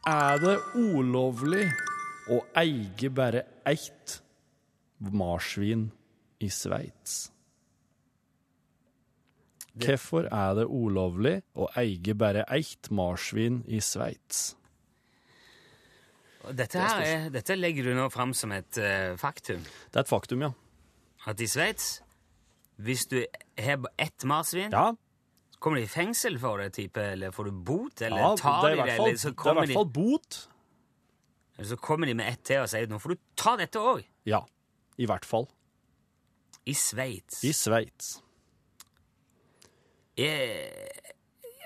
er 0.08 0.42
det 0.44 0.58
ulovlig 0.78 1.64
å 2.30 2.42
eie 2.60 3.10
bare 3.10 3.46
ett 3.66 4.20
marsvin 5.00 5.88
i 6.44 6.50
Sveits? 6.54 7.32
Hvorfor 9.78 10.28
er 10.34 10.56
det 10.58 10.68
ulovlig 10.70 11.40
å 11.58 11.70
eie 11.78 12.16
bare 12.18 12.46
ett 12.54 12.92
marsvin 12.94 13.64
i 13.66 13.82
Sveits? 13.82 14.52
Dette, 16.56 16.80
er, 16.80 17.30
dette 17.34 17.56
legger 17.58 17.90
du 17.90 17.96
nå 17.98 18.08
fram 18.14 18.34
som 18.38 18.54
et 18.56 18.80
uh, 18.80 19.16
faktum. 19.20 19.64
Det 19.92 20.00
er 20.00 20.06
et 20.06 20.12
faktum, 20.12 20.46
ja. 20.46 20.52
At 21.28 21.42
i 21.44 21.48
Sveits, 21.50 21.98
hvis 22.80 23.08
du 23.12 23.18
har 23.60 23.84
ett 24.00 24.24
marsvin, 24.30 24.72
Ja, 24.72 24.94
kommer 25.60 25.82
de 25.82 25.88
i 25.88 25.90
fengsel 25.90 26.38
for 26.40 26.62
det, 26.62 26.72
type, 26.78 27.02
eller 27.02 27.34
får 27.34 27.50
du 27.50 27.52
bot, 27.66 28.02
eller 28.02 28.22
ja 28.22 28.30
tar 28.38 28.62
det 28.62 28.70
er 28.70 28.76
i 28.76 28.78
de 28.78 28.84
hvert 28.84 29.00
fall, 29.00 29.08
eller 29.10 29.22
så 29.24 29.32
det 29.34 29.50
er 29.50 29.58
i 29.58 29.60
hvert 29.64 29.80
fall 29.80 29.90
bot. 29.96 30.40
eller 31.58 31.70
så 31.72 31.78
kommer 31.82 32.08
de 32.08 32.14
med 32.14 32.30
ett 32.30 32.44
til 32.46 32.62
og 32.62 32.70
sier 32.70 32.88
nå 32.92 33.00
får 33.02 33.16
du 33.16 33.24
ta 33.36 33.56
dette 33.58 33.82
òg. 33.82 34.06
Ja, 34.30 34.44
i 34.98 35.10
hvert 35.10 35.26
fall. 35.26 35.50
I 36.68 36.76
Sveits. 36.78 37.42
I 37.48 37.54
Sveits. 37.56 38.18
Eh, 40.18 41.07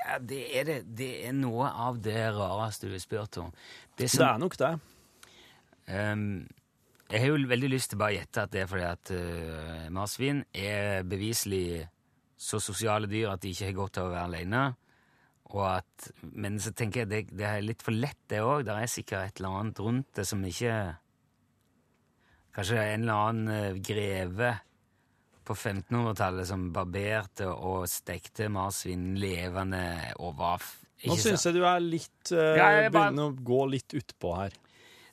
Ja, 0.02 0.18
det 0.18 0.42
er, 0.58 0.66
det, 0.66 0.80
det 0.98 1.12
er 1.28 1.36
noe 1.38 1.70
av 1.70 2.00
det 2.02 2.18
rareste 2.34 2.90
du 2.90 2.96
har 2.96 3.04
spurt 3.04 3.38
om. 3.42 3.52
Det 3.96 4.10
Det 4.10 4.26
er 4.26 4.42
nok 4.42 4.58
det. 4.58 4.74
Um, 5.92 6.48
jeg 7.12 7.20
har 7.22 7.28
jo 7.28 7.48
veldig 7.48 7.70
lyst 7.70 7.92
til 7.92 8.00
bare 8.00 8.16
å 8.16 8.18
gjette 8.18 8.46
at 8.46 8.52
det 8.54 8.62
er 8.64 8.70
fordi 8.72 8.86
at 8.88 9.12
uh, 9.14 9.90
marsvin 9.94 10.46
er 10.56 11.04
beviselig 11.04 11.84
så 12.42 12.58
sosiale 12.64 13.10
dyr 13.12 13.34
at 13.34 13.44
de 13.44 13.52
ikke 13.52 13.68
har 13.68 13.78
godt 13.78 14.00
av 14.02 14.10
å 14.10 14.14
være 14.16 14.30
alene. 14.32 14.64
Og 15.52 15.64
at, 15.68 16.10
men 16.24 16.58
så 16.64 16.72
tenker 16.74 17.04
jeg 17.04 17.12
det, 17.12 17.22
det 17.38 17.48
er 17.48 17.64
litt 17.66 17.84
for 17.84 17.94
lett, 17.94 18.20
det 18.32 18.40
òg. 18.42 18.64
Det 18.66 18.74
er 18.74 18.90
sikkert 18.90 19.28
et 19.28 19.42
eller 19.42 19.60
annet 19.60 19.82
rundt 19.84 20.12
det 20.18 20.28
som 20.28 20.44
ikke 20.48 20.76
Kanskje 22.52 22.76
det 22.76 22.82
er 22.84 22.90
en 22.94 23.04
eller 23.06 23.28
annen 23.30 23.52
eh, 23.56 23.78
greve 23.80 24.48
på 25.46 25.56
1500-tallet 25.58 26.48
som 26.48 26.68
barberte 26.76 27.48
og 27.52 27.88
stekte 27.90 28.50
marsvin 28.54 29.16
levende 29.20 29.84
og 30.20 30.36
var 30.40 30.64
Nå 31.02 31.16
syns 31.18 31.48
jeg 31.48 31.56
du 31.58 31.64
er 31.66 31.80
litt 31.82 32.30
uh, 32.36 32.54
Ja, 32.60 32.66
bare- 32.94 33.10
Begynner 33.10 33.32
å 33.32 33.38
gå 33.42 33.62
litt 33.72 33.96
utpå 33.98 34.36
her. 34.38 34.54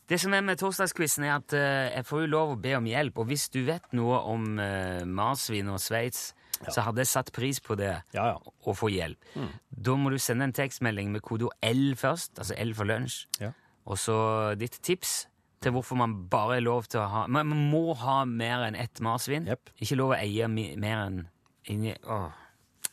Det 0.09 0.19
som 0.21 0.33
er 0.37 0.43
med 0.45 0.59
torsdagsquizen, 0.61 1.25
er 1.25 1.35
at 1.39 1.55
uh, 1.57 1.89
jeg 1.95 2.05
får 2.09 2.23
jo 2.27 2.29
lov 2.35 2.53
å 2.53 2.59
be 2.61 2.75
om 2.77 2.85
hjelp. 2.89 3.17
Og 3.23 3.31
hvis 3.31 3.47
du 3.53 3.63
vet 3.65 3.89
noe 3.97 4.19
om 4.29 4.45
uh, 4.61 5.01
marsvin 5.09 5.69
og 5.73 5.81
Sveits, 5.81 6.35
så 6.69 6.83
hadde 6.85 7.01
jeg 7.05 7.09
satt 7.13 7.33
pris 7.33 7.61
på 7.65 7.77
det 7.79 7.95
Ja, 8.17 8.25
ja. 8.35 8.37
å 8.69 8.75
få 8.77 8.89
hjelp. 8.93 9.29
Da 9.71 9.95
må 9.97 10.11
du 10.13 10.19
sende 10.21 10.45
en 10.49 10.53
tekstmelding 10.57 11.13
med 11.15 11.23
kodeord 11.25 11.55
L 11.65 11.93
først, 11.97 12.35
altså 12.43 12.57
L 12.59 12.73
for 12.77 12.89
lunsj, 12.89 13.21
Ja. 13.41 13.53
og 13.87 13.97
så 14.01 14.17
ditt 14.61 14.77
tips 14.85 15.23
til 15.61 15.73
hvorfor 15.73 15.97
man 15.97 16.13
bare 16.31 16.57
er 16.59 16.61
lov 16.63 16.87
til 16.89 17.01
å 17.01 17.09
ha 17.11 17.27
Man 17.27 17.49
man 17.49 17.71
må 17.73 17.95
ha 17.97 18.25
mer 18.25 18.67
enn 18.69 18.77
ett 18.79 19.01
marsvin. 19.01 19.47
Yep. 19.49 19.71
Ikke 19.81 19.97
lov 19.97 20.11
å 20.15 20.19
eie 20.21 20.47
mi- 20.49 20.77
mer 20.77 21.05
enn 21.07 21.27
inni 21.69 21.97
Åh. 22.07 22.31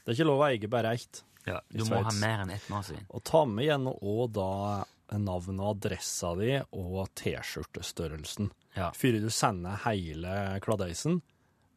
Det 0.03 0.12
er 0.12 0.17
ikke 0.19 0.25
lov 0.27 0.39
å 0.41 0.50
eie 0.50 0.67
bare 0.69 0.93
ett. 0.93 1.24
Ja, 1.45 1.60
I 1.69 1.77
du 1.77 1.84
må 1.86 2.01
ha 2.03 2.10
Sveits. 2.10 2.19
mer 2.22 2.39
enn 2.43 2.51
ett 2.51 2.67
marsvin. 2.69 3.05
Og 3.10 3.24
ta 3.24 3.45
med 3.45 3.65
igjen 3.65 3.86
òg 4.01 4.31
da 4.34 4.86
navnet 5.17 5.60
og 5.62 5.75
adressa 5.77 6.36
di 6.36 6.55
og 6.74 7.07
T-skjortestørrelsen. 7.15 8.50
Ja. 8.75 8.89
Før 8.91 9.19
du 9.22 9.29
sender 9.29 9.77
hele 9.86 10.60
kladeisen 10.65 11.22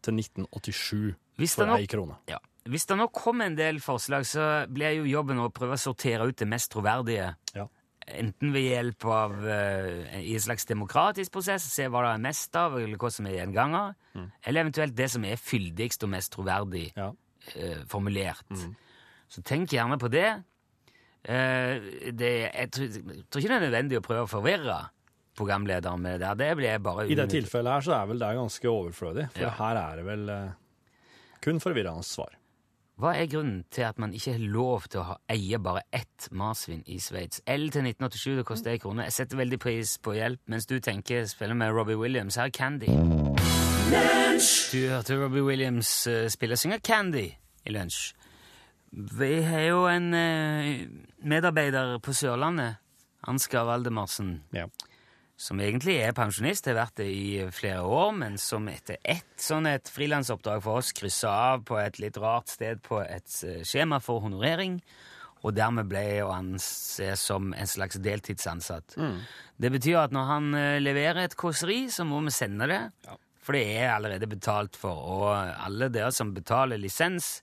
til 0.02 0.14
1987 0.14 1.14
Hvis 1.38 1.54
det 1.54 1.60
for 1.60 1.66
nå- 1.66 1.76
ei 1.78 1.86
krone. 1.86 2.16
Ja. 2.28 2.38
Hvis 2.68 2.86
det 2.86 2.96
nå 2.98 3.06
kommer 3.12 3.46
en 3.46 3.54
del 3.56 3.78
forslag, 3.80 4.24
så 4.26 4.66
blir 4.68 4.96
jo 4.96 5.04
jobben 5.04 5.38
å 5.38 5.50
prøve 5.52 5.72
å 5.76 5.78
sortere 5.80 6.26
ut 6.28 6.36
det 6.36 6.48
mest 6.48 6.70
troverdige. 6.72 7.34
Ja. 7.54 7.66
Enten 8.16 8.52
ved 8.54 8.62
hjelp 8.64 9.04
av 9.12 9.32
uh, 9.44 10.20
i 10.22 10.34
en 10.34 10.40
slags 10.40 10.64
demokratisk 10.66 11.32
prosess, 11.34 11.66
se 11.68 11.88
hva 11.90 12.00
det 12.06 12.12
er 12.14 12.22
mest 12.24 12.56
av, 12.56 12.78
eller 12.80 12.96
hva 12.96 13.10
som 13.12 13.26
er 13.28 13.34
gjenganger, 13.40 13.94
eller 14.46 14.64
eventuelt 14.64 14.94
det 14.96 15.10
som 15.12 15.24
er 15.28 15.36
fyldigst 15.36 16.06
og 16.06 16.12
mest 16.14 16.32
troverdig 16.32 16.86
Ja. 16.96 17.10
uh, 17.12 17.82
formulert. 17.90 18.46
Så 19.28 19.42
tenk 19.44 19.74
gjerne 19.76 19.98
på 20.00 20.08
det. 20.08 20.30
Uh, 21.28 21.76
det 22.16 22.32
jeg, 22.54 22.70
tror, 22.72 22.86
jeg 22.88 23.26
tror 23.28 23.42
ikke 23.42 23.50
det 23.52 23.58
er 23.58 23.66
nødvendig 23.66 23.98
å 24.00 24.06
prøve 24.06 24.24
å 24.24 24.30
forvirre 24.30 24.78
programlederen 25.38 26.00
med 26.00 26.20
det 26.20 26.26
der. 26.26 26.34
Det 26.40 26.56
blir 26.56 26.78
bare 26.82 27.06
I 27.10 27.14
det 27.18 27.28
tilfellet 27.30 27.72
her 27.76 27.84
så 27.86 27.98
er 28.00 28.06
vel 28.14 28.18
det 28.24 28.32
ganske 28.40 28.72
overflødig, 28.72 29.28
for 29.34 29.44
Ja. 29.44 29.50
her 29.60 29.82
er 29.84 29.96
det 30.00 30.06
vel 30.08 30.32
kun 31.44 31.60
forvirrende 31.60 32.02
svar. 32.06 32.37
Hva 32.98 33.12
er 33.14 33.28
grunnen 33.30 33.60
til 33.70 33.84
at 33.86 33.98
man 34.02 34.10
ikke 34.10 34.32
har 34.34 34.40
lov 34.50 34.88
til 34.90 34.98
å 34.98 35.04
ha, 35.12 35.14
eie 35.30 35.58
bare 35.62 35.84
ett 35.94 36.24
marsvin 36.34 36.80
i 36.90 36.96
Sveits? 36.98 37.38
L 37.46 37.68
til 37.70 37.86
1987, 37.86 38.32
det 38.40 38.44
koster 38.48 38.72
ei 38.72 38.80
krone. 38.82 39.04
Jeg 39.06 39.14
setter 39.14 39.38
veldig 39.38 39.58
pris 39.62 39.92
på 40.02 40.16
hjelp, 40.16 40.40
mens 40.50 40.66
du 40.66 40.80
tenker 40.82 41.28
spiller 41.30 41.54
med 41.54 41.70
Robbie 41.76 41.94
Williams. 41.94 42.34
Her 42.40 42.50
er 42.50 42.56
Candy. 42.56 42.90
Du 44.72 44.80
hørte 44.90 45.20
Robbie 45.20 45.46
Williams 45.46 45.92
uh, 46.10 46.26
spille 46.26 46.58
og 46.58 46.62
synge 46.64 46.80
Candy 46.82 47.28
i 47.30 47.76
lunsj. 47.76 48.00
Vi 48.90 49.30
har 49.46 49.68
jo 49.68 49.84
en 49.86 50.10
uh, 50.18 50.66
medarbeider 51.22 52.00
på 52.02 52.16
Sørlandet, 52.18 52.82
Ansgar 53.30 53.70
Valdemarsen, 53.70 54.40
Ja. 54.58 54.66
Som 55.38 55.60
egentlig 55.62 56.00
er 56.02 56.16
pensjonist, 56.16 56.66
har 56.66 56.80
vært 56.80 56.98
det 56.98 57.06
i 57.14 57.44
flere 57.54 57.84
år, 57.86 58.10
men 58.18 58.34
som 58.42 58.66
etter 58.70 58.98
ett 59.06 59.38
sånn 59.38 59.68
et 59.70 59.86
frilansoppdrag 59.94 60.64
for 60.64 60.80
oss 60.80 60.90
kryssa 60.98 61.30
av 61.52 61.62
på 61.68 61.78
et 61.78 62.00
litt 62.02 62.18
rart 62.18 62.50
sted 62.50 62.82
på 62.82 62.98
et 63.04 63.36
eh, 63.46 63.62
skjema 63.62 64.00
for 64.02 64.24
honorering, 64.24 64.80
og 65.46 65.54
dermed 65.54 65.86
ble 65.86 66.02
å 66.24 66.32
anse 66.34 67.12
som 67.20 67.52
en 67.54 67.70
slags 67.70 68.00
deltidsansatt. 68.02 68.96
Det 69.54 69.70
betyr 69.70 70.00
at 70.00 70.16
når 70.16 70.26
han 70.32 70.50
eh, 70.58 70.80
leverer 70.82 71.28
et 71.28 71.38
kåseri, 71.38 71.84
så 71.94 72.06
må 72.08 72.18
vi 72.26 72.34
sende 72.34 72.66
det, 72.66 72.82
for 73.38 73.54
det 73.54 73.62
er 73.78 73.94
allerede 73.94 74.26
betalt 74.28 74.74
for, 74.76 74.98
og 74.98 75.30
alle 75.38 75.86
dere 75.94 76.10
som 76.12 76.34
betaler 76.34 76.82
lisens, 76.82 77.36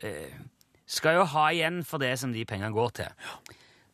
eh, 0.00 0.32
skal 0.88 1.20
jo 1.20 1.28
ha 1.36 1.50
igjen 1.52 1.82
for 1.84 2.00
det 2.00 2.14
som 2.16 2.32
de 2.32 2.48
pengene 2.48 2.72
går 2.72 2.96
til. 3.02 3.28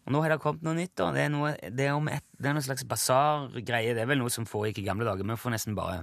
Og 0.05 0.13
nå 0.13 0.21
har 0.21 0.35
det 0.35 0.41
kommet 0.43 0.65
noe 0.67 0.77
nytt. 0.77 0.93
da. 1.01 1.11
Det 1.15 1.23
er, 1.25 1.31
noe, 1.33 1.55
det 1.57 1.87
er, 1.87 1.95
om 1.97 2.11
et, 2.13 2.25
det 2.37 2.51
er 2.51 2.57
noe 2.57 2.65
slags 2.65 2.85
basargreie. 2.89 3.95
Det 3.97 4.03
er 4.05 4.11
vel 4.11 4.21
noe 4.21 4.33
som 4.33 4.45
foregikk 4.49 4.83
i 4.83 4.89
gamle 4.89 5.07
dager. 5.09 5.25
Men 5.25 5.39
vi 5.39 5.45
får 5.45 5.55
nesten 5.57 5.79
bare 5.79 6.03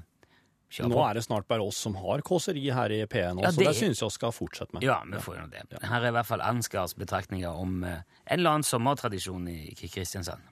kjøre 0.72 0.88
på. 0.88 0.94
Nå 0.96 1.04
er 1.06 1.20
det 1.20 1.24
snart 1.28 1.48
bare 1.52 1.66
oss 1.68 1.82
som 1.86 1.98
har 2.00 2.24
kåseri 2.26 2.64
her 2.74 2.94
i 2.96 3.02
P1 3.06 3.42
Ja, 3.44 3.52
så 3.52 3.62
det 3.62 3.68
det 3.70 3.76
syns 3.78 4.02
jeg 4.02 4.10
vi 4.10 4.18
skal 4.18 4.34
fortsette 4.36 4.78
med. 4.78 4.86
Ja, 4.88 5.02
vi 5.06 5.22
får 5.22 5.38
jo 5.38 5.46
det. 5.52 5.66
Her 5.84 6.00
er 6.00 6.10
i 6.10 6.16
hvert 6.18 6.30
fall 6.30 6.46
Ansgars 6.46 6.96
betraktninger 6.98 7.52
om 7.52 7.84
eh, 7.84 8.02
en 8.26 8.40
eller 8.40 8.58
annen 8.58 8.68
sommertradisjon 8.68 9.46
i 9.52 9.76
Kristiansand. 9.78 10.50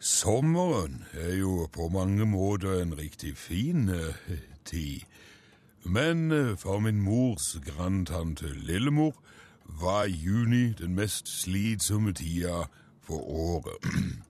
Sommeren 0.00 1.02
er 1.12 1.34
jo 1.36 1.66
på 1.72 1.90
mange 1.92 2.24
måter 2.28 2.80
en 2.80 2.94
riktig 2.96 3.34
fin 3.36 3.88
eh, 3.92 4.36
tid. 4.64 5.04
Men 5.84 6.30
eh, 6.32 6.54
for 6.60 6.80
min 6.84 7.00
mors 7.04 7.54
grandtante 7.64 8.48
Lillemor 8.68 9.16
var 9.80 10.04
juni 10.04 10.72
den 10.72 10.94
mest 10.94 11.28
slitsomme 11.28 12.12
tida 12.12 12.66
for 13.02 13.20
året. 13.20 13.78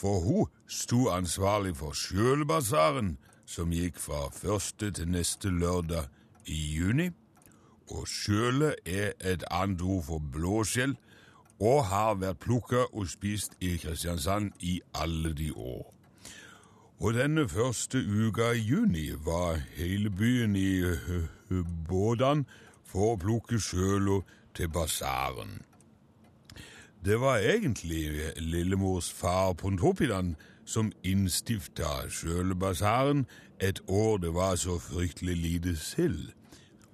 For 0.00 0.20
hun 0.20 0.46
sto 0.66 1.08
ansvarlig 1.12 1.74
for 1.76 1.92
sjølbasaren, 1.92 3.18
som 3.44 3.72
gikk 3.74 3.98
fra 4.00 4.30
første 4.32 4.88
til 4.90 5.10
neste 5.12 5.50
lørdag 5.50 6.06
i 6.46 6.56
juni. 6.76 7.10
Og 7.90 8.08
sjøle 8.08 8.74
er 8.86 9.12
et 9.20 9.44
annet 9.50 9.82
ord 9.82 10.04
for 10.06 10.22
blåskjell, 10.32 10.96
og 11.60 11.84
har 11.90 12.14
vært 12.22 12.40
plukka 12.40 12.86
og 12.92 13.10
spist 13.12 13.58
i 13.60 13.74
Kristiansand 13.76 14.52
i 14.60 14.80
alle 14.94 15.34
de 15.36 15.52
år. 15.52 15.84
Og 17.00 17.14
denne 17.14 17.48
første 17.48 17.98
uka 17.98 18.52
i 18.56 18.64
juni 18.70 19.10
var 19.24 19.60
hele 19.76 20.10
byen 20.10 20.56
i 20.56 20.80
bådan 21.88 22.46
for 22.84 23.14
å 23.14 23.20
plukke 23.20 23.60
sjøla 23.60 24.20
til 24.60 24.68
basaren. 24.68 25.62
Det 27.04 27.20
var 27.20 27.36
egentlig 27.36 28.32
lillemors 28.36 29.12
far 29.12 29.52
Pontoppidan 29.52 30.36
som 30.64 30.92
innstifta 31.04 32.08
sjølebasaren 32.12 33.24
et 33.60 33.80
år 33.88 34.18
det 34.20 34.34
var 34.34 34.56
så 34.60 34.78
fryktelig 34.78 35.36
lite 35.36 35.76
sild. 35.76 36.28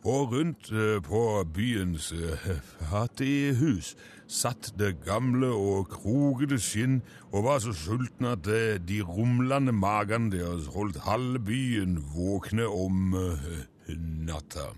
Og 0.04 0.32
rundt 0.32 0.70
eh, 0.70 1.02
på 1.02 1.44
byens 1.54 2.12
fattige 2.14 2.60
fattighus 2.90 3.96
satt 4.28 4.74
det 4.78 4.92
gamle 5.02 5.50
og 5.50 5.90
krokete 5.90 6.58
skinn 6.62 7.00
og 7.32 7.44
var 7.44 7.58
så 7.58 7.74
sultne 7.74 8.36
at 8.38 8.46
eh, 8.46 8.78
de 8.78 9.02
rumlende 9.02 9.74
magene 9.74 10.30
deres 10.30 10.70
holdt 10.70 11.02
halve 11.02 11.42
byen 11.50 11.98
våkne 12.14 12.70
om 12.70 13.14
eh, 13.18 13.94
natta. 14.30 14.70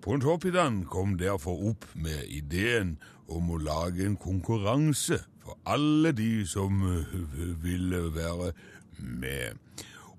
Pontoppidan 0.00 0.84
kom 0.84 1.18
derfor 1.18 1.58
opp 1.70 1.84
med 1.94 2.24
ideen 2.32 2.94
om 3.28 3.50
å 3.52 3.58
lage 3.60 4.06
en 4.08 4.16
konkurranse 4.16 5.18
for 5.44 5.58
alle 5.68 6.14
de 6.16 6.46
som 6.48 6.80
ville 7.64 8.00
være 8.14 8.54
med. 8.96 9.60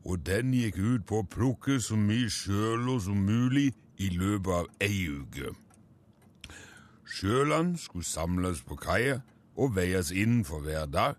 Og 0.06 0.22
den 0.26 0.54
gikk 0.54 0.78
ut 0.78 1.08
på 1.10 1.24
å 1.24 1.30
plukke 1.30 1.80
så 1.82 1.98
mye 1.98 2.30
sjøler 2.30 3.02
som 3.02 3.26
mulig 3.26 3.72
i 3.98 4.12
løpet 4.14 4.54
av 4.54 4.70
ei 4.86 5.08
uke. 5.10 5.56
Sjølene 7.02 7.82
skulle 7.82 8.06
samles 8.06 8.62
på 8.62 8.78
kaia 8.78 9.18
og 9.58 9.74
veies 9.76 10.14
inn 10.14 10.44
for 10.46 10.62
hver 10.62 10.86
dag, 10.94 11.18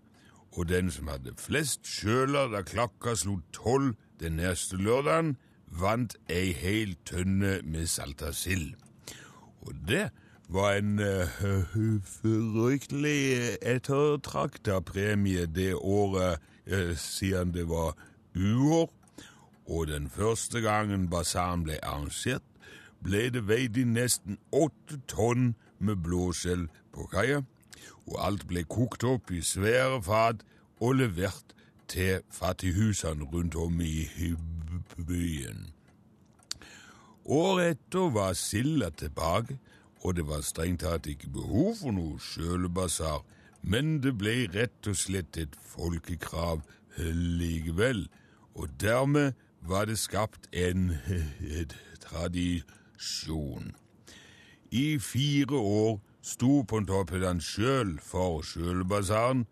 og 0.55 0.69
den 0.71 0.87
som 0.91 1.11
hadde 1.11 1.35
flest 1.35 1.83
sjøler 1.83 2.47
da 2.53 2.63
klokka 2.63 3.17
slo 3.19 3.41
tolv 3.51 3.97
den 4.23 4.39
neste 4.39 4.79
lørdagen, 4.79 5.35
vant 5.79 6.15
ei 6.29 6.53
hel 6.53 6.95
tønne 7.05 7.59
med 7.63 7.87
salta 7.87 8.31
sild. 8.35 8.75
Og 9.63 9.75
det 9.87 10.09
var 10.53 10.77
en 10.77 10.99
uh, 10.99 12.01
fryktelig 12.05 13.57
ettertrakta 13.61 14.79
premie 14.85 15.45
det 15.45 15.73
året 15.75 16.39
uh, 16.71 16.95
siden 16.97 17.53
det 17.53 17.67
var 17.69 17.95
uår. 18.35 18.91
Og 19.65 19.87
den 19.87 20.09
første 20.09 20.61
gangen 20.61 21.09
basaren 21.09 21.63
ble 21.63 21.79
arrangert, 21.83 22.43
ble 23.03 23.29
det 23.31 23.45
veid 23.47 23.79
inn 23.79 23.95
nesten 23.95 24.37
åtte 24.51 24.99
tonn 25.07 25.53
med 25.79 26.03
blåskjell 26.03 26.67
på 26.91 27.07
kaia, 27.11 27.41
og 28.07 28.17
alt 28.19 28.43
ble 28.47 28.65
kokt 28.67 29.03
opp 29.07 29.31
i 29.31 29.39
svære 29.43 30.01
fat 30.03 30.43
og 30.83 30.99
levert 30.99 31.55
til 31.87 32.19
fattighusene 32.31 33.23
rundt 33.31 33.55
om 33.55 33.79
i 33.81 34.07
byen. 34.97 35.71
Året 37.25 37.77
etter 37.77 38.09
var 38.11 38.33
silda 38.33 38.89
tilbake, 38.89 39.57
og 40.03 40.15
det 40.15 40.25
var 40.27 40.41
strengt 40.43 40.81
tatt 40.83 41.07
ikke 41.07 41.31
behov 41.31 41.77
for 41.79 41.95
noe 41.95 42.19
sjølbasar, 42.19 43.23
men 43.63 44.01
det 44.03 44.17
ble 44.19 44.49
rett 44.51 44.89
og 44.91 44.97
slett 44.99 45.39
et 45.39 45.55
folkekrav 45.55 46.65
likevel, 47.39 48.09
og 48.59 48.69
dermed 48.81 49.39
var 49.63 49.87
det 49.87 49.97
skapt 49.99 50.49
en 50.51 50.91
tradisjon. 52.05 53.71
I 54.71 54.99
fire 54.99 55.55
år 55.55 56.01
sto 56.23 56.63
Pontoppidan 56.67 57.39
sjøl 57.41 57.99
for 58.03 58.43
sjølbasaren, 58.43 59.45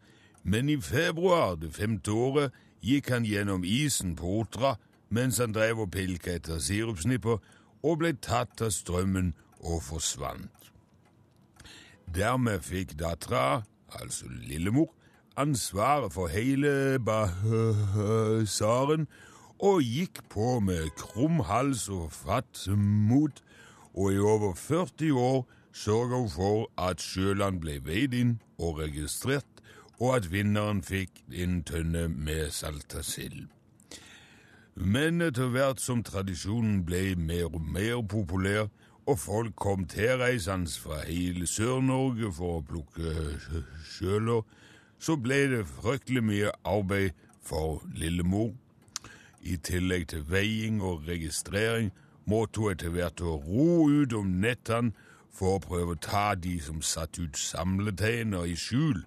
men 0.43 0.69
i 0.69 0.77
februar 0.81 1.55
det 1.62 1.71
femte 1.75 2.12
året 2.12 2.55
gikk 2.81 3.12
han 3.13 3.27
gjennom 3.27 3.63
isen 3.63 4.15
på 4.17 4.41
Otra 4.41 4.75
mens 5.11 5.41
han 5.43 5.55
drev 5.55 5.83
og 5.85 5.91
pilka 5.91 6.37
etter 6.39 6.61
sirupsnipper, 6.63 7.41
og 7.83 8.01
ble 8.01 8.13
tatt 8.21 8.61
av 8.63 8.71
strømmen 8.73 9.33
og 9.59 9.81
forsvant. 9.83 10.71
Dermed 12.11 12.63
fikk 12.63 12.95
dattera, 12.99 13.63
altså 13.99 14.29
lillemor, 14.29 14.91
ansvaret 15.39 16.13
for 16.13 16.31
hele 16.31 16.99
basaren 17.05 19.07
og 19.61 19.85
gikk 19.85 20.23
på 20.29 20.59
med 20.59 20.89
krum 20.97 21.39
hals 21.45 21.87
og 21.93 22.09
fatt 22.11 22.65
mot, 22.75 23.43
og 23.93 24.13
i 24.13 24.19
over 24.19 24.55
40 24.57 25.13
år 25.13 25.45
sørga 25.71 26.23
hun 26.23 26.33
for 26.33 26.67
at 26.89 27.03
Sjøland 27.03 27.61
ble 27.63 27.77
veid 27.85 28.17
inn 28.17 28.39
og 28.57 28.81
registrert, 28.81 29.47
og 30.01 30.17
at 30.17 30.31
vinneren 30.33 30.81
fikk 30.83 31.21
en 31.29 31.61
tønne 31.63 32.07
med 32.09 32.49
salta 32.51 33.05
sild. 33.05 33.47
Men 34.75 35.21
etter 35.21 35.51
hvert 35.51 35.81
som 35.83 36.03
tradisjonen 36.03 36.85
ble 36.87 37.15
mer 37.19 37.49
og 37.51 37.61
mer 37.61 37.99
populær, 38.07 38.69
og 39.05 39.19
folk 39.19 39.55
kom 39.59 39.85
tilreisende 39.89 40.71
fra 40.79 41.01
hele 41.07 41.47
Sør-Norge 41.49 42.31
for 42.33 42.59
å 42.59 42.65
plukke 42.65 43.13
sjøler, 43.83 44.45
så 45.01 45.17
ble 45.17 45.39
det 45.51 45.65
fryktelig 45.67 46.23
mye 46.23 46.51
arbeid 46.63 47.17
for 47.41 47.81
lillemor. 47.97 48.53
I 49.41 49.57
tillegg 49.57 50.07
til 50.13 50.23
veiing 50.29 50.81
og 50.85 51.07
registrering 51.09 51.89
måtte 52.29 52.61
hun 52.61 52.75
etter 52.75 52.93
hvert 52.93 53.21
ro 53.21 53.89
ut 53.89 54.13
om 54.13 54.37
nettene 54.43 54.93
for 55.33 55.57
å 55.57 55.63
prøve 55.63 55.97
å 55.97 56.03
ta 56.05 56.35
de 56.35 56.59
som 56.61 56.83
satt 56.85 57.17
ut 57.19 57.39
samleteiner 57.39 58.45
i 58.45 58.55
skjul, 58.55 59.01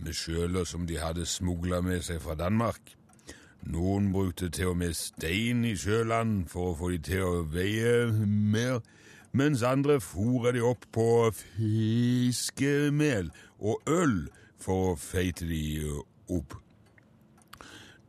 med 0.00 0.16
sjøler 0.16 0.64
som 0.64 0.86
de 0.88 0.96
hadde 1.02 1.26
smugla 1.26 1.82
med 1.84 2.06
seg 2.06 2.22
fra 2.24 2.38
Danmark. 2.38 2.94
Noen 3.62 4.12
brukte 4.12 4.48
til 4.48 4.72
og 4.72 4.76
med 4.80 4.94
stein 4.96 5.64
i 5.64 5.74
sjøland 5.76 6.46
for 6.48 6.70
å 6.70 6.76
få 6.78 6.90
de 6.94 6.98
til 7.10 7.24
å 7.26 7.42
veie 7.52 8.08
mer, 8.24 8.80
mens 9.36 9.62
andre 9.62 9.98
fôra 10.00 10.54
de 10.56 10.62
opp 10.64 10.86
på 10.94 11.28
fiskemel 11.36 13.28
og 13.58 13.82
øl 13.86 14.16
for 14.60 14.92
å 14.92 14.96
feite 14.98 15.46
de 15.48 15.62
opp. 16.32 16.56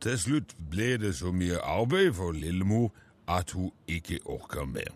Til 0.02 0.18
slutt 0.18 0.56
ble 0.72 0.96
det 0.98 1.12
så 1.20 1.30
mye 1.36 1.60
arbeid 1.60 2.16
for 2.16 2.34
lillemor 2.34 2.90
at 3.30 3.52
hun 3.54 3.70
ikke 3.86 4.18
orka 4.24 4.64
mer. 4.66 4.90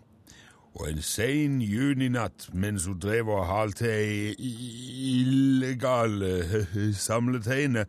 Og 0.75 0.89
en 0.89 0.99
sein 1.01 1.61
juninatt 1.61 2.49
mens 2.53 2.85
hun 2.85 2.99
drev 3.01 3.29
og 3.33 3.47
halte 3.47 3.87
ei 3.87 4.33
illegal 4.41 6.19
samleteine, 7.07 7.85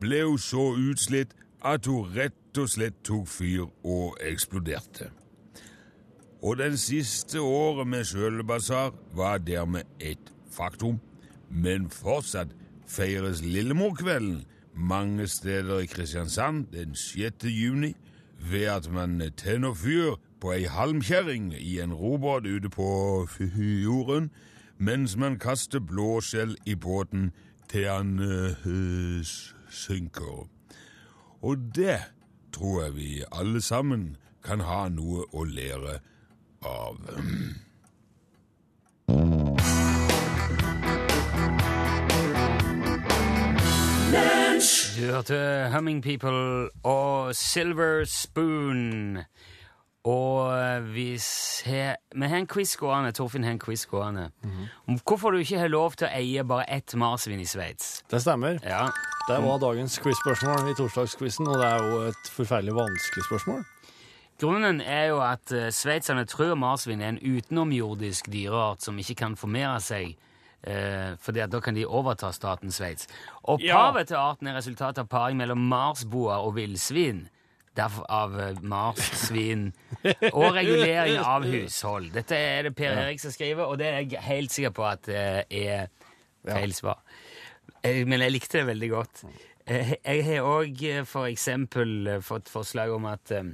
ble 0.00 0.24
hun 0.24 0.40
så 0.40 0.72
utslitt 0.74 1.36
at 1.64 1.86
hun 1.86 2.08
rett 2.16 2.58
og 2.58 2.68
slett 2.68 3.02
tok 3.04 3.28
fyr 3.28 3.66
og 3.84 4.16
eksploderte. 4.24 5.10
Og 6.42 6.56
den 6.58 6.76
siste 6.80 7.40
året 7.40 7.86
med 7.86 8.04
sjølbasar 8.08 8.94
var 9.14 9.38
dermed 9.38 9.84
et 10.00 10.32
faktum, 10.50 11.00
men 11.50 11.90
fortsatt 11.90 12.54
feires 12.88 13.42
Lillemorkvelden 13.44 14.44
mange 14.74 15.26
steder 15.28 15.78
i 15.78 15.86
Kristiansand 15.86 16.66
den 16.72 16.94
6. 16.94 17.44
juni 17.44 17.94
ved 18.50 18.64
at 18.64 18.92
man 18.92 19.22
tenner 19.36 19.74
fyr 19.74 20.16
på 20.40 20.52
ei 20.52 20.64
halmkjerring 20.64 21.52
i 21.54 21.80
en 21.80 21.92
robåt 21.92 22.46
ute 22.46 22.70
på 22.72 23.26
fjorden, 23.28 24.30
mens 24.78 25.16
man 25.16 25.38
kaster 25.38 25.80
blåskjell 25.80 26.56
i 26.66 26.74
båten 26.74 27.32
til 27.68 27.88
han 27.88 28.18
øh, 28.18 29.24
synker. 29.70 30.59
Og 31.42 31.56
det 31.74 31.98
tror 32.52 32.82
jeg 32.82 32.94
vi 32.94 33.24
alle 33.32 33.60
sammen 33.60 34.16
kan 34.44 34.60
ha 34.60 34.88
noe 34.88 35.24
å 35.32 35.44
lære 35.44 35.98
av. 36.66 37.00
Du 44.96 45.06
hørte 45.06 45.70
Humming 45.72 46.02
People 46.02 46.68
og 46.84 47.34
Silver 47.34 48.04
Spoon. 48.04 49.18
Og 50.08 50.48
he, 50.88 51.80
vi 52.16 52.28
har 52.32 52.38
en 52.38 52.46
quiz 52.48 52.72
gående, 52.80 53.12
Torfinn 53.12 53.44
har 53.44 53.52
en 53.52 53.60
quiz 53.60 53.82
gående, 53.90 54.30
om 54.88 54.96
hvorfor 55.04 55.34
du 55.36 55.42
ikke 55.42 55.58
har 55.60 55.68
lov 55.68 55.98
til 56.00 56.08
å 56.08 56.12
eie 56.16 56.44
bare 56.44 56.64
ett 56.72 56.94
marsvin 56.96 57.42
i 57.42 57.48
Sveits. 57.48 57.98
Det 58.08 58.22
stemmer. 58.24 58.56
Ja. 58.64 58.86
Det 59.28 59.36
var 59.44 59.60
dagens 59.60 59.98
quiz-spørsmål 60.00 60.72
i 60.72 60.78
torsdagsquizen, 60.78 61.50
og 61.52 61.60
det 61.60 61.68
er 61.68 61.84
jo 61.84 62.00
et 62.08 62.32
forferdelig 62.32 62.78
vanskelig 62.78 63.26
spørsmål. 63.28 63.60
Grunnen 64.40 64.80
er 64.80 65.10
jo 65.10 65.20
at 65.20 65.52
uh, 65.52 65.68
sveitserne 65.68 66.24
tror 66.24 66.56
marsvin 66.56 67.04
er 67.04 67.12
en 67.12 67.20
utenomjordisk 67.20 68.32
dyreart 68.32 68.80
som 68.80 68.98
ikke 68.98 69.18
kan 69.20 69.36
formere 69.36 69.76
seg, 69.84 70.16
Eh, 70.62 71.16
fordi 71.16 71.40
at 71.40 71.52
da 71.52 71.60
kan 71.60 71.74
de 71.74 71.86
overta 71.88 72.32
staten 72.36 72.72
Sveits. 72.72 73.06
Opphavet 73.48 74.10
til 74.10 74.20
arten 74.20 74.50
er 74.50 74.58
resultatet 74.58 75.00
av 75.00 75.08
paring 75.08 75.38
mellom 75.40 75.62
marsboer 75.70 76.44
og 76.44 76.58
villsvin. 76.58 77.28
Av 77.78 78.32
Mars, 78.62 78.98
svin 79.16 79.68
og 80.32 80.54
regulering 80.56 81.18
av 81.22 81.44
hushold. 81.48 82.10
Dette 82.12 82.36
er 82.36 82.62
det 82.68 82.74
Per 82.76 82.90
Erik 83.06 83.20
som 83.22 83.30
skriver, 83.32 83.62
og 83.64 83.78
det 83.80 83.86
er 83.86 84.00
jeg 84.02 84.20
helt 84.26 84.52
sikker 84.52 84.70
på 84.76 84.84
at 84.84 85.06
det 85.06 85.46
er 85.48 85.86
feil 86.44 86.74
svar. 86.76 86.98
Eh, 87.82 88.02
Men 88.04 88.20
jeg 88.20 88.32
likte 88.34 88.58
det 88.60 88.66
veldig 88.74 88.90
godt. 88.90 89.22
Eh, 89.66 89.94
Jeg 90.04 90.24
har 90.26 90.44
òg 90.50 90.82
eh, 90.82 92.20
fått 92.20 92.48
forslag 92.52 92.92
om 92.92 93.06
at 93.08 93.30
eh, 93.32 93.48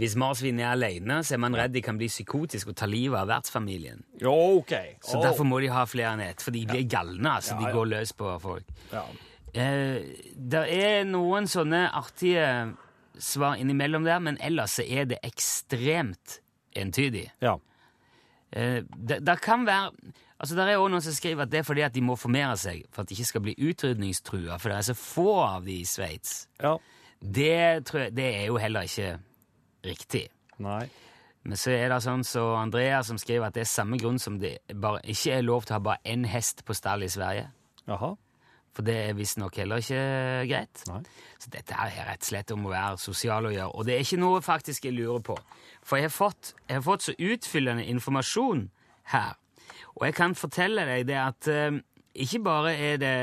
hvis 0.00 0.14
marsvin 0.16 0.60
er 0.62 0.70
alene, 0.72 1.18
så 1.26 1.34
er 1.34 1.38
man 1.42 1.54
redd 1.58 1.74
de 1.74 1.82
kan 1.84 1.98
bli 2.00 2.06
psykotiske 2.08 2.70
og 2.72 2.76
ta 2.78 2.86
livet 2.88 3.18
av 3.20 3.28
vertsfamilien. 3.28 4.00
Jo, 4.22 4.32
ok. 4.62 4.72
Så 5.04 5.20
derfor 5.20 5.44
må 5.44 5.58
de 5.60 5.68
ha 5.74 5.82
flere 5.84 6.14
enn 6.14 6.22
ett, 6.24 6.40
for 6.40 6.52
de 6.56 6.62
blir 6.64 6.86
galne. 6.88 7.34
altså. 7.36 7.58
Ja, 7.58 7.66
De 7.66 7.74
går 7.74 7.90
løs 7.90 8.12
på 8.16 8.32
folk. 8.40 8.64
Ja. 8.94 9.02
Eh, 9.52 9.98
det 10.36 10.62
er 10.78 11.04
noen 11.04 11.50
sånne 11.50 11.90
artige 11.92 12.46
svar 13.20 13.56
innimellom 13.60 14.04
der, 14.04 14.18
men 14.18 14.38
ellers 14.40 14.70
så 14.78 14.84
er 14.86 15.04
det 15.10 15.18
ekstremt 15.26 16.40
entydig. 16.76 17.30
ja. 17.42 17.56
Eh, 18.52 18.82
det, 18.96 19.20
det 19.26 19.36
kan 19.40 19.62
være 19.66 19.92
Altså, 20.40 20.56
Det 20.56 20.64
er 20.72 20.76
også 20.80 20.90
noen 20.90 21.02
som 21.04 21.12
skriver 21.12 21.42
at 21.44 21.50
det 21.52 21.58
er 21.60 21.62
fordi 21.68 21.82
at 21.84 21.92
de 21.94 22.00
må 22.00 22.14
formere 22.16 22.56
seg 22.56 22.86
for 22.90 23.02
at 23.02 23.08
de 23.10 23.14
ikke 23.14 23.24
skal 23.28 23.42
bli 23.44 23.52
utrydningstrua, 23.60 24.56
for 24.58 24.70
det 24.72 24.78
er 24.78 24.86
så 24.88 24.94
få 24.96 25.34
av 25.44 25.66
de 25.66 25.74
i 25.82 25.84
Sveits. 25.84 26.46
Ja. 26.62 26.72
Det, 27.20 27.84
tror 27.86 28.00
jeg- 28.06 28.14
det 28.16 28.28
er 28.38 28.46
jo 28.46 28.56
heller 28.56 28.80
ikke 28.88 29.18
riktig. 29.84 30.28
Nei. 30.58 30.88
Men 31.44 31.56
så 31.60 31.70
er 31.76 31.88
det 31.92 32.00
sånn 32.02 32.24
så 32.24 32.56
Andrea 32.56 33.02
som 33.02 33.18
skriver 33.18 33.46
at 33.46 33.54
det 33.54 33.60
er 33.60 33.64
samme 33.68 33.98
grunn 34.00 34.18
som 34.18 34.38
det 34.40 34.58
bare 34.80 35.00
ikke 35.04 35.36
er 35.36 35.42
lov 35.42 35.64
til 35.68 35.74
å 35.74 35.76
ha 35.76 35.84
bare 35.90 35.98
én 36.06 36.24
hest 36.26 36.64
på 36.64 36.74
stall 36.74 37.02
i 37.02 37.08
Sverige. 37.12 37.50
Jaha. 37.86 38.14
For 38.76 38.86
det 38.86 38.94
er 39.08 39.16
visstnok 39.18 39.56
heller 39.58 39.82
ikke 39.82 40.02
greit. 40.46 40.82
Nei. 40.86 41.00
Så 41.42 41.50
dette 41.50 41.74
er 41.74 41.90
rett 42.06 42.22
og 42.22 42.28
slett 42.28 42.52
om 42.54 42.68
å 42.68 42.72
være 42.72 43.00
sosial 43.02 43.48
å 43.48 43.52
gjøre. 43.54 43.74
Og 43.74 43.86
det 43.88 43.96
er 43.96 44.04
ikke 44.04 44.20
noe 44.22 44.42
faktisk 44.44 44.86
jeg 44.86 44.94
lurer 44.94 45.22
på. 45.26 45.36
For 45.82 45.98
jeg 45.98 46.06
har 46.06 46.14
fått, 46.14 46.54
jeg 46.68 46.78
har 46.78 46.86
fått 46.86 47.08
så 47.08 47.14
utfyllende 47.18 47.86
informasjon 47.90 48.68
her. 49.14 49.34
Og 49.98 50.06
jeg 50.06 50.16
kan 50.16 50.36
fortelle 50.38 50.86
deg 50.86 51.08
det 51.10 51.18
at 51.18 51.50
eh, 51.50 51.80
ikke 52.14 52.42
bare 52.46 52.74
er 52.78 53.00
det 53.00 53.16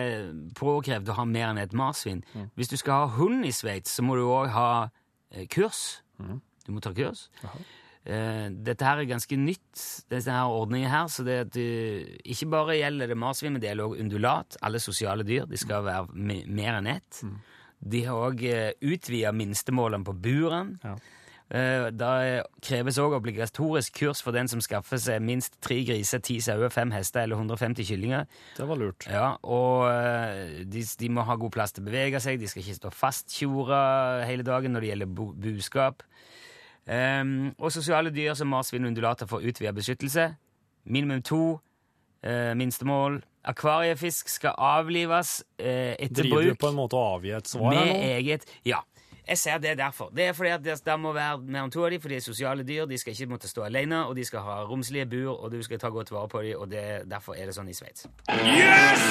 påkrevd 0.60 1.10
å 1.12 1.18
ha 1.22 1.26
mer 1.28 1.50
enn 1.52 1.62
et 1.64 1.76
marsvin. 1.76 2.24
Hvis 2.56 2.72
du 2.72 2.78
skal 2.80 3.06
ha 3.06 3.10
hund 3.18 3.46
i 3.48 3.54
Sveits, 3.56 3.96
så 3.98 4.04
må 4.04 4.16
du 4.20 4.26
òg 4.28 4.52
ha 4.56 4.70
eh, 5.32 5.48
kurs. 5.48 6.02
Du 6.20 6.74
må 6.76 6.84
ta 6.84 6.92
kurs. 6.96 7.28
Eh, 7.44 7.60
dette 8.08 8.86
her 8.88 9.02
er 9.02 9.10
ganske 9.10 9.36
nytt, 9.36 9.82
denne 10.12 10.38
her 10.38 10.54
ordningen 10.56 10.90
her, 10.92 11.10
så 11.12 11.26
det 11.28 11.38
at 11.46 11.50
du, 11.52 12.06
ikke 12.24 12.48
bare 12.54 12.78
gjelder 12.80 13.12
det 13.12 13.18
marsvin, 13.20 13.52
men 13.56 13.62
det 13.62 13.68
gjelder 13.72 13.90
også 13.90 14.06
undulat. 14.06 14.58
Alle 14.64 14.80
sosiale 14.80 15.26
dyr. 15.28 15.46
De 15.50 15.60
skal 15.60 15.84
være 15.84 16.08
mer 16.48 16.78
enn 16.80 16.88
ett. 16.94 17.22
De 17.84 18.06
har 18.08 18.16
òg 18.30 18.42
uh, 18.48 18.72
utvida 18.94 19.34
minstemålene 19.36 20.08
på 20.08 20.16
buren. 20.24 20.78
Ja. 20.86 20.96
Eh, 21.48 21.86
Da 21.96 22.44
kreves 22.64 22.98
òg 23.00 23.14
obligatorisk 23.16 23.94
kurs 24.02 24.20
for 24.24 24.36
den 24.36 24.50
som 24.52 24.60
skaffer 24.60 25.00
seg 25.00 25.22
minst 25.24 25.54
tre 25.64 25.78
griser, 25.88 26.20
ti 26.20 26.42
sauer, 26.44 26.68
fem 26.74 26.92
hester 26.92 27.24
eller 27.24 27.40
150 27.40 27.88
kyllinger. 27.88 28.26
Det 28.58 28.68
var 28.68 28.80
lurt. 28.82 29.08
Ja, 29.08 29.30
og 29.48 29.86
eh, 29.88 30.66
de, 30.68 30.84
de 31.00 31.10
må 31.14 31.24
ha 31.24 31.38
god 31.40 31.54
plass 31.56 31.72
til 31.72 31.86
å 31.86 31.88
bevege 31.88 32.20
seg, 32.24 32.40
de 32.42 32.50
skal 32.52 32.66
ikke 32.66 32.80
stå 32.82 32.92
fasttjora 32.92 34.26
hele 34.28 34.44
dagen 34.44 34.76
når 34.76 34.84
det 34.84 34.92
gjelder 34.92 35.14
bu 35.20 35.30
buskap. 35.48 36.04
Ehm, 36.88 37.54
og 37.58 37.72
sosiale 37.72 38.12
dyr 38.16 38.34
som 38.34 38.48
marsvin 38.48 38.86
og 38.86 38.94
undulater 38.94 39.28
får 39.28 39.44
utvida 39.50 39.72
beskyttelse. 39.76 40.30
Minimum 40.86 41.22
to 41.22 41.60
Uh, 42.26 42.58
minstemål. 42.58 43.22
Akvariefisk 43.48 44.30
skal 44.30 44.56
avlives 44.58 45.44
uh, 45.62 45.66
etter 45.66 46.24
Driver 46.24 46.42
du 46.42 46.50
bruk 46.50 46.60
på 46.60 46.72
en 46.72 46.80
måte 46.80 46.98
å 46.98 47.04
avgi 47.14 47.32
et 47.38 47.48
svar 47.48 47.76
her 47.78 47.92
nå? 47.92 48.00
eget 48.18 48.48
Ja. 48.66 48.82
Jeg 49.28 49.38
ser 49.42 49.58
det 49.60 49.74
derfor. 49.78 50.08
Det 50.16 50.24
er 50.30 50.36
fordi 50.36 50.50
at 50.56 50.64
det, 50.64 50.78
det 50.86 50.94
må 51.04 51.12
være 51.16 51.42
mer 51.44 51.66
enn 51.66 51.72
to 51.74 51.84
av 51.84 51.92
dem, 51.92 52.00
for 52.00 52.14
de 52.14 52.16
er 52.16 52.24
sosiale 52.24 52.64
dyr. 52.68 52.86
De 52.88 52.98
skal 53.00 53.12
ikke 53.12 53.28
måtte 53.34 53.50
stå 53.52 53.66
alene, 53.68 54.06
og 54.08 54.16
de 54.16 54.24
skal 54.28 54.46
ha 54.46 54.62
romslige 54.70 55.08
bur, 55.12 55.34
og 55.36 55.52
du 55.52 55.60
skal 55.66 55.82
ta 55.82 55.92
godt 55.92 56.14
vare 56.16 56.32
på 56.32 56.44
dem, 56.46 56.56
og 56.64 56.70
det, 56.72 56.86
derfor 57.12 57.36
er 57.36 57.50
det 57.52 57.58
sånn 57.58 57.68
i 57.68 57.76
Sveits. 57.76 58.08
Yes! 58.32 59.04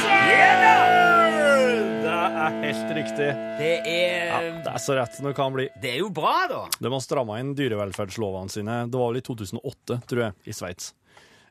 Det 2.06 2.12
er 2.12 2.58
helt 2.62 2.90
riktig. 2.96 3.28
Det 3.60 3.72
er 3.82 4.26
Ja, 4.30 4.40
det 4.64 4.72
er 4.72 4.82
så 4.82 4.96
rett 4.96 5.16
som 5.16 5.28
det 5.28 5.34
kan 5.36 5.52
bli. 5.54 5.68
Det 5.82 5.92
er 5.94 6.00
jo 6.00 6.10
bra, 6.14 6.36
da! 6.50 6.62
De 6.80 6.92
har 6.92 7.02
stramma 7.04 7.40
inn 7.42 7.52
dyrevelferdslovene 7.58 8.52
sine. 8.52 8.76
Det 8.88 9.00
var 9.00 9.12
vel 9.12 9.20
i 9.20 9.26
2008, 9.26 10.00
tror 10.08 10.22
jeg, 10.28 10.36
i 10.48 10.54
Sveits. 10.56 10.94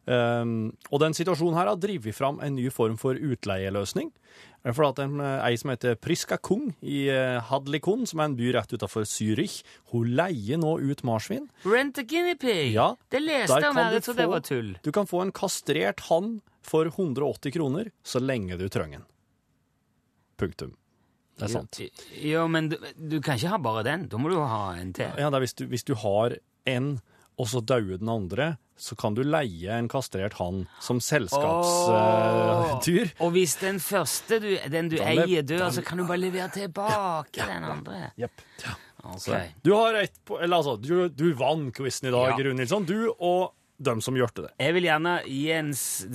Um, 0.06 0.76
og 0.94 1.02
den 1.02 1.16
situasjonen 1.18 1.58
her 1.58 1.72
har 1.72 1.80
drevet 1.82 2.14
fram 2.14 2.38
en 2.46 2.54
ny 2.58 2.68
form 2.74 2.98
for 3.02 3.18
utleieløsning. 3.18 4.12
Det 4.66 4.74
er 4.74 4.86
at 4.88 5.00
en, 5.04 5.20
eh, 5.22 5.44
ei 5.46 5.58
som 5.62 5.70
heter 5.70 5.94
Priska 6.02 6.40
Kung 6.42 6.72
i 6.82 7.06
uh, 7.14 7.38
Hadlikon, 7.50 8.08
som 8.10 8.22
er 8.22 8.32
en 8.32 8.38
by 8.38 8.52
rett 8.56 8.72
utenfor 8.74 9.06
Zürich, 9.06 9.60
hun 9.94 10.16
leier 10.18 10.58
nå 10.58 10.72
ut 10.82 11.04
marsvin. 11.06 11.46
Rent 11.66 12.02
a 12.02 12.06
guinea 12.06 12.38
pig! 12.42 12.74
Ja, 12.74 12.96
det 13.14 13.22
leste 13.22 13.60
jeg 13.62 13.70
om 13.70 13.78
her. 13.78 14.00
trodde 14.00 14.24
det 14.24 14.32
var 14.32 14.46
tull. 14.46 14.72
Du 14.82 14.92
kan 14.94 15.10
få 15.10 15.22
en 15.22 15.34
kastrert 15.34 16.08
hann 16.10 16.40
for 16.66 16.90
180 16.90 17.54
kroner 17.54 17.92
så 18.02 18.22
lenge 18.22 18.58
du 18.58 18.66
trenger 18.70 19.04
den. 19.04 19.08
Punktum. 20.42 20.74
Det 21.36 21.50
er 21.50 21.52
sant. 21.52 21.82
Jo, 22.24 22.46
men 22.48 22.70
du, 22.72 22.78
du 22.96 23.20
kan 23.24 23.38
ikke 23.38 23.52
ha 23.54 23.60
bare 23.62 23.84
den. 23.86 24.08
Da 24.12 24.20
må 24.20 24.32
du 24.32 24.38
ha 24.40 24.76
en 24.80 24.94
til. 24.96 25.14
Ja, 25.20 25.30
hvis 25.30 25.54
du, 25.54 25.66
hvis 25.72 25.84
du 25.88 25.94
har 26.00 26.38
en, 26.66 26.96
og 27.38 27.48
så 27.52 27.60
dauer 27.62 27.98
den 28.00 28.10
andre, 28.12 28.56
så 28.76 28.96
kan 29.00 29.16
du 29.16 29.22
leie 29.24 29.72
en 29.72 29.88
kastrert 29.92 30.34
hann 30.40 30.66
som 30.84 31.00
selskapsdyr. 31.04 31.48
Oh, 31.96 32.82
uh, 32.82 33.24
Og 33.24 33.30
hvis 33.36 33.56
den 33.62 33.80
første, 33.84 34.40
du, 34.44 34.50
den 34.72 34.90
du 34.92 34.98
den 35.00 35.08
eier, 35.24 35.44
dør, 35.48 35.70
så 35.72 35.82
kan 35.86 35.98
du 36.00 36.04
bare 36.08 36.20
levere 36.26 36.50
tilbake 36.54 37.40
den 37.46 37.64
andre. 37.64 38.12
Yep. 38.20 38.32
Ja. 38.66 38.74
Okay. 39.06 39.52
Du 39.62 39.70
har 39.78 39.94
ett 40.00 40.16
på 40.26 40.40
Eller 40.42 40.58
altså, 40.58 40.80
du, 40.82 41.10
du 41.14 41.28
vant 41.38 41.70
quizen 41.78 42.08
i 42.10 42.12
dag, 42.12 42.32
Ja. 42.34 42.38
Rune 42.48 42.58
Nilsson. 42.58 42.88
Du 42.90 43.12
og 43.14 43.52
dem 43.78 44.02
som 44.02 44.16
gjorde 44.16 44.46
det. 44.46 44.52
Jeg 44.62 44.76
vil 44.78 44.88
gjerne 44.88 45.14
gi 45.28 45.42
en 45.56 45.72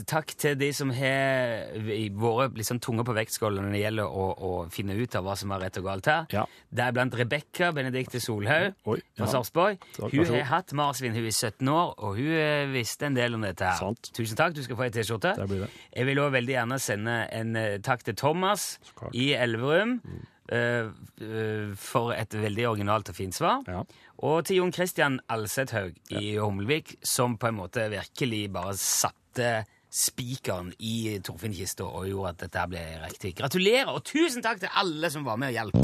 takk 0.08 0.32
til 0.40 0.56
de 0.60 0.70
som 0.76 0.92
har 0.96 1.74
vært 1.82 2.56
liksom 2.58 2.80
tunge 2.82 3.04
på 3.06 3.14
vektskålen 3.16 3.66
når 3.66 3.76
det 3.76 3.82
gjelder 3.82 4.16
å, 4.22 4.26
å 4.32 4.52
finne 4.72 4.96
ut 4.96 5.16
av 5.18 5.26
hva 5.26 5.36
som 5.38 5.52
er 5.54 5.64
rett 5.66 5.80
og 5.80 5.88
galt 5.90 6.10
her. 6.10 6.24
Ja. 6.32 6.46
Deriblant 6.72 7.16
Rebekka 7.20 7.70
Benedikte 7.76 8.22
Solhaug 8.22 8.72
fra 8.84 8.96
ja. 8.96 9.28
Sarpsborg. 9.28 9.84
Hun 10.00 10.32
har 10.32 10.48
hatt 10.54 10.74
marsvin 10.76 11.16
hun 11.16 11.28
i 11.28 11.34
17 11.34 11.68
år, 11.68 11.94
og 11.98 12.18
hun 12.18 12.32
eh, 12.38 12.64
visste 12.72 13.10
en 13.10 13.18
del 13.18 13.36
om 13.36 13.44
dette. 13.44 13.66
her. 13.66 13.80
Sant. 13.80 14.12
Tusen 14.16 14.40
takk, 14.40 14.56
du 14.56 14.64
skal 14.64 14.80
få 14.80 14.88
ei 14.88 14.94
T-skjorte. 14.94 15.36
Jeg 15.36 16.08
vil 16.08 16.24
òg 16.24 16.32
veldig 16.38 16.56
gjerne 16.56 16.80
sende 16.82 17.22
en 17.36 17.56
eh, 17.60 17.78
takk 17.84 18.06
til 18.08 18.16
Thomas 18.20 18.72
i 19.12 19.32
Elverum 19.36 20.00
Mm. 20.00 20.26
Uh, 20.50 20.88
uh, 21.22 21.74
for 21.78 22.10
et 22.10 22.34
veldig 22.34 22.64
originalt 22.72 23.12
og 23.12 23.14
fint 23.14 23.36
svar. 23.36 23.60
Ja. 23.70 23.84
Og 24.20 24.42
til 24.44 24.58
Jon 24.58 24.72
Christian 24.72 25.14
Alsethaug 25.32 25.94
i 26.12 26.34
Humlevik, 26.36 26.98
som 27.00 27.38
på 27.40 27.48
en 27.48 27.56
måte 27.56 27.86
virkelig 27.88 28.50
bare 28.52 28.74
satte 28.76 29.62
spikeren 29.88 30.74
i 30.76 31.16
Torfinn-kista 31.24 31.86
og 31.88 32.04
gjorde 32.10 32.34
at 32.34 32.42
dette 32.42 32.64
ble 32.68 32.82
riktig. 33.00 33.32
Gratulerer, 33.38 33.88
og 33.88 34.04
tusen 34.04 34.44
takk 34.44 34.60
til 34.60 34.74
alle 34.76 35.08
som 35.10 35.24
var 35.24 35.40
med 35.40 35.48
og 35.48 35.56
hjalp. 35.56 35.78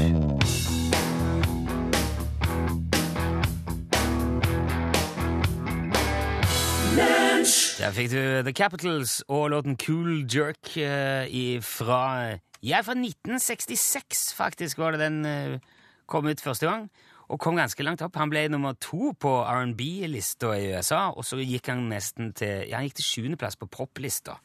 Der 7.77 7.97
fikk 7.97 8.13
du 8.13 8.21
The 8.45 8.53
Capitals 8.53 9.23
og 9.27 9.49
låten 9.55 9.81
Cool 9.81 10.27
Jerk 10.29 10.77
eh, 10.77 11.57
fra 11.65 12.37
Ja, 12.61 12.85
fra 12.85 12.93
1966, 12.93 14.33
faktisk, 14.37 14.77
var 14.77 14.93
det 14.93 15.01
den 15.01 15.25
eh, 15.25 15.59
kom 16.05 16.29
ut 16.29 16.41
første 16.41 16.69
gang. 16.69 16.89
Og 17.27 17.39
kom 17.43 17.57
ganske 17.59 17.83
langt 17.83 18.01
opp. 18.05 18.15
Han 18.15 18.31
ble 18.31 18.45
nummer 18.51 18.73
to 18.79 19.11
på 19.19 19.31
R&B-lista 19.43 20.53
i 20.55 20.69
USA, 20.77 21.09
og 21.11 21.25
så 21.27 21.39
gikk 21.41 21.67
han 21.73 21.89
nesten 21.91 22.31
til 22.37 22.63
Ja, 22.69 22.77
han 22.79 22.87
gikk 22.87 22.99
til 23.01 23.07
sjuendeplass 23.09 23.59
på 23.59 23.67
poplista. 23.67 24.37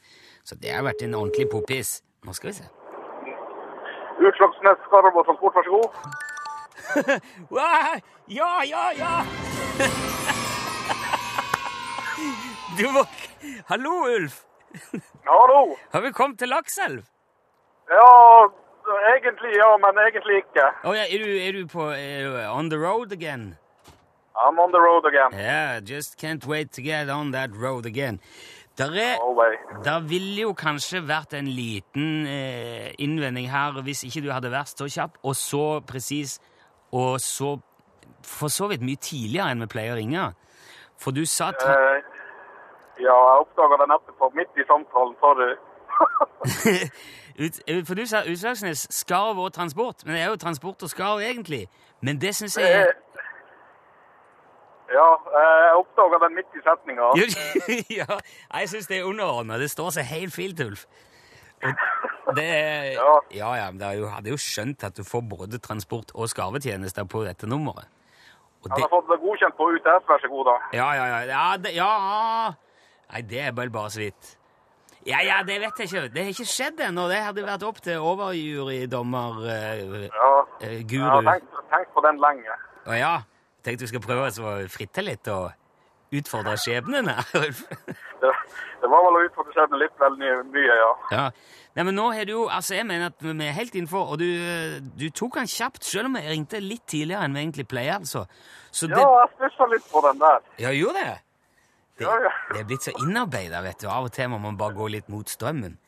Så 0.42 0.59
det 0.59 0.75
har 0.75 0.83
vært 0.83 1.05
en 1.07 1.14
ordentlig 1.14 1.47
poppis. 1.53 2.01
Nå 2.27 2.35
skal 2.35 2.51
vi 2.51 2.57
se. 2.59 2.66
Utslagsnes 4.23 4.83
Karabo 4.90 5.23
Transport, 5.27 5.55
vær 5.57 5.64
så 5.66 5.73
god. 5.79 5.90
Ja, 8.33 8.53
ja, 8.64 8.85
ja! 8.97 9.12
Du 12.79 12.87
må 12.95 13.03
Hallo, 13.68 13.90
Ulf! 14.16 14.45
Hallo. 15.27 15.77
Har 15.92 16.01
vi 16.01 16.12
kommet 16.16 16.38
til 16.38 16.49
Lakselv? 16.49 17.03
Ja, 17.90 18.09
egentlig 19.14 19.52
ja, 19.57 19.70
men 19.85 19.98
egentlig 20.07 20.37
ikke. 20.44 20.64
Oh, 20.85 20.94
ja, 20.96 21.05
er 21.09 21.18
du, 21.24 21.31
er 21.46 21.52
du 21.52 21.66
på 21.66 21.88
er 21.90 22.24
du 22.26 22.38
on 22.50 22.70
the 22.70 22.78
road 22.78 23.12
again? 23.12 23.57
I'm 24.37 24.59
on 24.59 24.72
the 24.72 24.81
road 24.81 25.05
again. 25.07 25.33
Yeah, 25.38 25.81
just 25.81 26.16
can't 26.18 26.46
wait 26.46 26.72
to 26.72 26.83
get 26.83 27.11
on 27.11 27.33
that 27.33 27.50
road 27.55 27.87
again. 27.87 28.20
Der, 28.78 28.90
er, 28.96 29.18
der 29.85 30.00
ville 30.00 30.40
jo 30.40 30.55
kanskje 30.57 31.02
vært 31.05 31.35
en 31.37 31.46
liten 31.46 32.26
eh, 32.26 32.94
innvending 32.98 33.50
her 33.52 33.83
hvis 33.85 34.00
ikke 34.09 34.22
du 34.24 34.31
hadde 34.33 34.48
vært 34.50 34.72
så 34.72 34.88
kjapp 34.88 35.18
og 35.22 35.37
så 35.37 35.83
presis 35.85 36.38
og 36.92 37.20
så 37.20 37.59
for 38.24 38.48
så 38.48 38.70
vidt 38.70 38.85
mye 38.87 38.96
tidligere 38.96 39.52
enn 39.52 39.61
vi 39.66 39.68
pleier 39.74 39.92
å 39.92 40.00
ringe. 40.00 40.24
For 40.96 41.12
du 41.12 41.26
sa 41.28 41.50
Eh, 41.52 41.98
ja, 43.02 43.12
jeg 43.12 43.44
oppdaga 43.44 43.78
den 43.83 43.94
etterpå, 43.96 44.31
midt 44.37 44.61
i 44.61 44.64
samtalen. 44.68 45.14
Sorry. 45.20 45.52
ut, 47.38 47.61
eh, 47.66 47.85
For 47.87 47.95
du 47.95 48.07
sa 48.07 48.23
Utslagsnes 48.29 48.87
skarv 48.90 49.38
og 49.38 49.53
transport, 49.53 50.05
men 50.05 50.14
det 50.14 50.23
er 50.23 50.29
jo 50.33 50.37
transport 50.37 50.83
og 50.83 50.90
skarv 50.90 51.23
egentlig. 51.23 51.66
Men 52.01 52.21
det 52.21 52.35
syns 52.35 52.59
jeg 52.59 52.73
er 52.73 52.92
ja, 54.92 55.09
eh, 55.40 55.61
jeg 55.64 55.79
oppdaga 55.81 56.18
den 56.27 56.35
midt 56.37 56.59
i 56.59 56.62
setninga. 56.66 57.12
ja, 58.01 58.18
jeg 58.61 58.68
syns 58.68 58.90
det 58.90 58.99
er 58.99 59.09
underordna. 59.09 59.57
Det 59.59 59.71
står 59.73 59.95
seg 59.97 60.05
helt 60.11 60.35
fint, 60.35 60.61
Ulf. 60.61 60.85
Det 62.37 62.49
Ja. 62.99 63.14
ja, 63.33 63.55
ja, 63.57 63.71
men 63.71 63.83
er 63.83 64.05
hadde 64.12 64.33
jo 64.35 64.38
skjønt 64.40 64.85
at 64.85 64.97
du 64.97 65.05
får 65.07 65.25
både 65.31 65.59
transport 65.59 66.12
og 66.14 66.29
skarvetjenester 66.29 67.09
på 67.09 67.25
dette 67.25 67.49
nummeret. 67.49 67.88
Og 68.62 68.68
det... 68.71 68.77
Jeg 68.77 68.85
har 68.85 68.92
fått 68.92 69.09
det 69.11 69.18
godkjent 69.23 69.57
på 69.59 69.71
UTS, 69.75 70.05
vær 70.09 70.21
så 70.23 70.29
god, 70.31 70.45
da. 70.51 70.59
ja, 70.77 70.90
ja, 70.95 71.07
ja, 71.07 71.23
ja, 71.31 71.47
det, 71.59 71.73
ja 71.75 71.92
Nei, 73.12 73.23
det 73.29 73.40
er 73.42 73.57
vel 73.57 73.73
bare 73.73 73.90
så 73.92 74.01
vidt. 74.01 74.37
Ja, 75.07 75.19
ja, 75.27 75.41
det 75.47 75.59
vet 75.61 75.81
jeg 75.83 75.88
ikke. 75.91 76.03
Det 76.15 76.23
har 76.23 76.31
ikke 76.31 76.47
skjedd 76.47 76.83
ennå. 76.87 77.09
Det 77.11 77.19
hadde 77.25 77.47
vært 77.47 77.65
opp 77.67 77.81
til 77.83 78.05
overjurydommer 78.07 79.41
uh, 79.43 80.05
Ja, 80.07 80.29
uh, 80.62 80.77
Guru. 80.87 81.09
Ja, 81.09 81.19
tenk, 81.33 81.57
tenk, 81.73 81.91
på 81.95 82.05
den 82.07 82.21
lenge. 82.23 82.59
Å 82.87 82.99
ja. 82.99 83.17
Tenkte 83.67 83.87
du 83.87 83.91
skal 83.91 84.05
prøve 84.05 84.31
å 84.31 84.55
fritte 84.71 85.03
litt 85.03 85.27
og 85.31 85.51
utfordre 86.15 86.55
skjebnen 86.61 87.11
her. 87.11 87.27
Det, 88.23 88.29
det 88.79 88.87
var 88.87 89.01
vel 89.03 89.17
å 89.19 89.21
utfordre 89.27 89.51
skjebnen 89.51 89.81
litt 89.83 89.95
vel 89.99 90.12
mye, 90.53 90.75
ja. 90.79 90.91
Ja. 91.11 91.23
Nei, 91.75 91.85
men 91.88 91.97
nå 91.99 92.05
har 92.15 92.29
du 92.29 92.37
jo 92.37 92.43
Altså, 92.47 92.77
jeg 92.77 92.87
mener 92.87 93.09
at 93.11 93.25
vi 93.25 93.33
er 93.49 93.57
helt 93.57 93.75
innenfor, 93.75 94.12
og 94.15 94.21
du, 94.21 94.29
du 94.95 95.09
tok 95.11 95.41
den 95.41 95.51
kjapt, 95.51 95.83
selv 95.88 96.07
om 96.07 96.21
jeg 96.21 96.31
ringte 96.31 96.61
litt 96.62 96.85
tidligere 96.87 97.27
enn 97.27 97.35
vi 97.35 97.43
egentlig 97.43 97.67
pleier, 97.73 97.97
altså. 97.99 98.23
Så 98.71 98.87
det 98.93 99.01
Ja, 99.01 99.09
jeg 99.25 99.33
stussa 99.35 99.67
litt 99.73 99.88
på 99.91 100.05
den 100.07 100.23
der. 100.23 100.47
Ja, 100.62 100.71
gjorde 100.71 101.03
det? 101.03 101.17
Det, 102.03 102.11
Ja, 102.11 102.19
ja. 102.27 102.33
det 102.53 102.61
er 102.61 102.69
blitt 102.69 102.85
så 102.88 102.93
innarbeida, 103.03 103.62
vet 103.65 103.81
du. 103.83 103.88
Av 103.88 104.05
og 104.09 104.12
til 104.12 104.29
må 104.33 104.38
man 104.43 104.59
bare 104.61 104.75
gå 104.77 104.88
litt 104.91 105.09
mot 105.12 105.29
strømmen. 105.31 105.79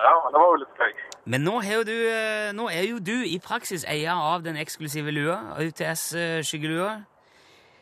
Ja, 0.00 0.14
det 0.32 0.40
var 0.40 0.48
jo 0.54 0.58
litt 0.64 0.80
gøy. 0.80 0.92
Men 1.30 1.44
nå, 1.44 1.58
er, 1.62 1.82
du, 1.84 1.92
eh, 2.08 2.50
nå 2.56 2.68
er 2.72 2.86
jo 2.88 2.98
du 3.04 3.14
i 3.28 3.36
praksis 3.44 3.84
eier 3.84 4.16
av 4.16 4.42
den 4.46 4.56
eksklusive 4.56 5.12
lua, 5.12 5.36
UTS-skyggelua. 5.60 6.94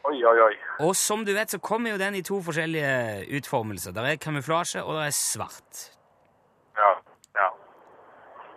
Oi, 0.09 0.17
oi, 0.25 0.39
oi. 0.41 0.55
Og 0.81 0.95
som 0.97 1.23
du 1.27 1.33
vet, 1.37 1.51
så 1.53 1.59
kommer 1.63 1.91
jo 1.95 1.99
den 2.01 2.15
i 2.19 2.23
to 2.27 2.41
forskjellige 2.43 3.29
utformelser. 3.39 3.93
Der 3.95 4.03
er 4.13 4.17
kamuflasje, 4.17 4.83
og 4.83 4.95
der 4.99 5.07
er 5.11 5.15
svart. 5.15 5.85
Ja, 6.79 6.91
ja. 7.39 7.49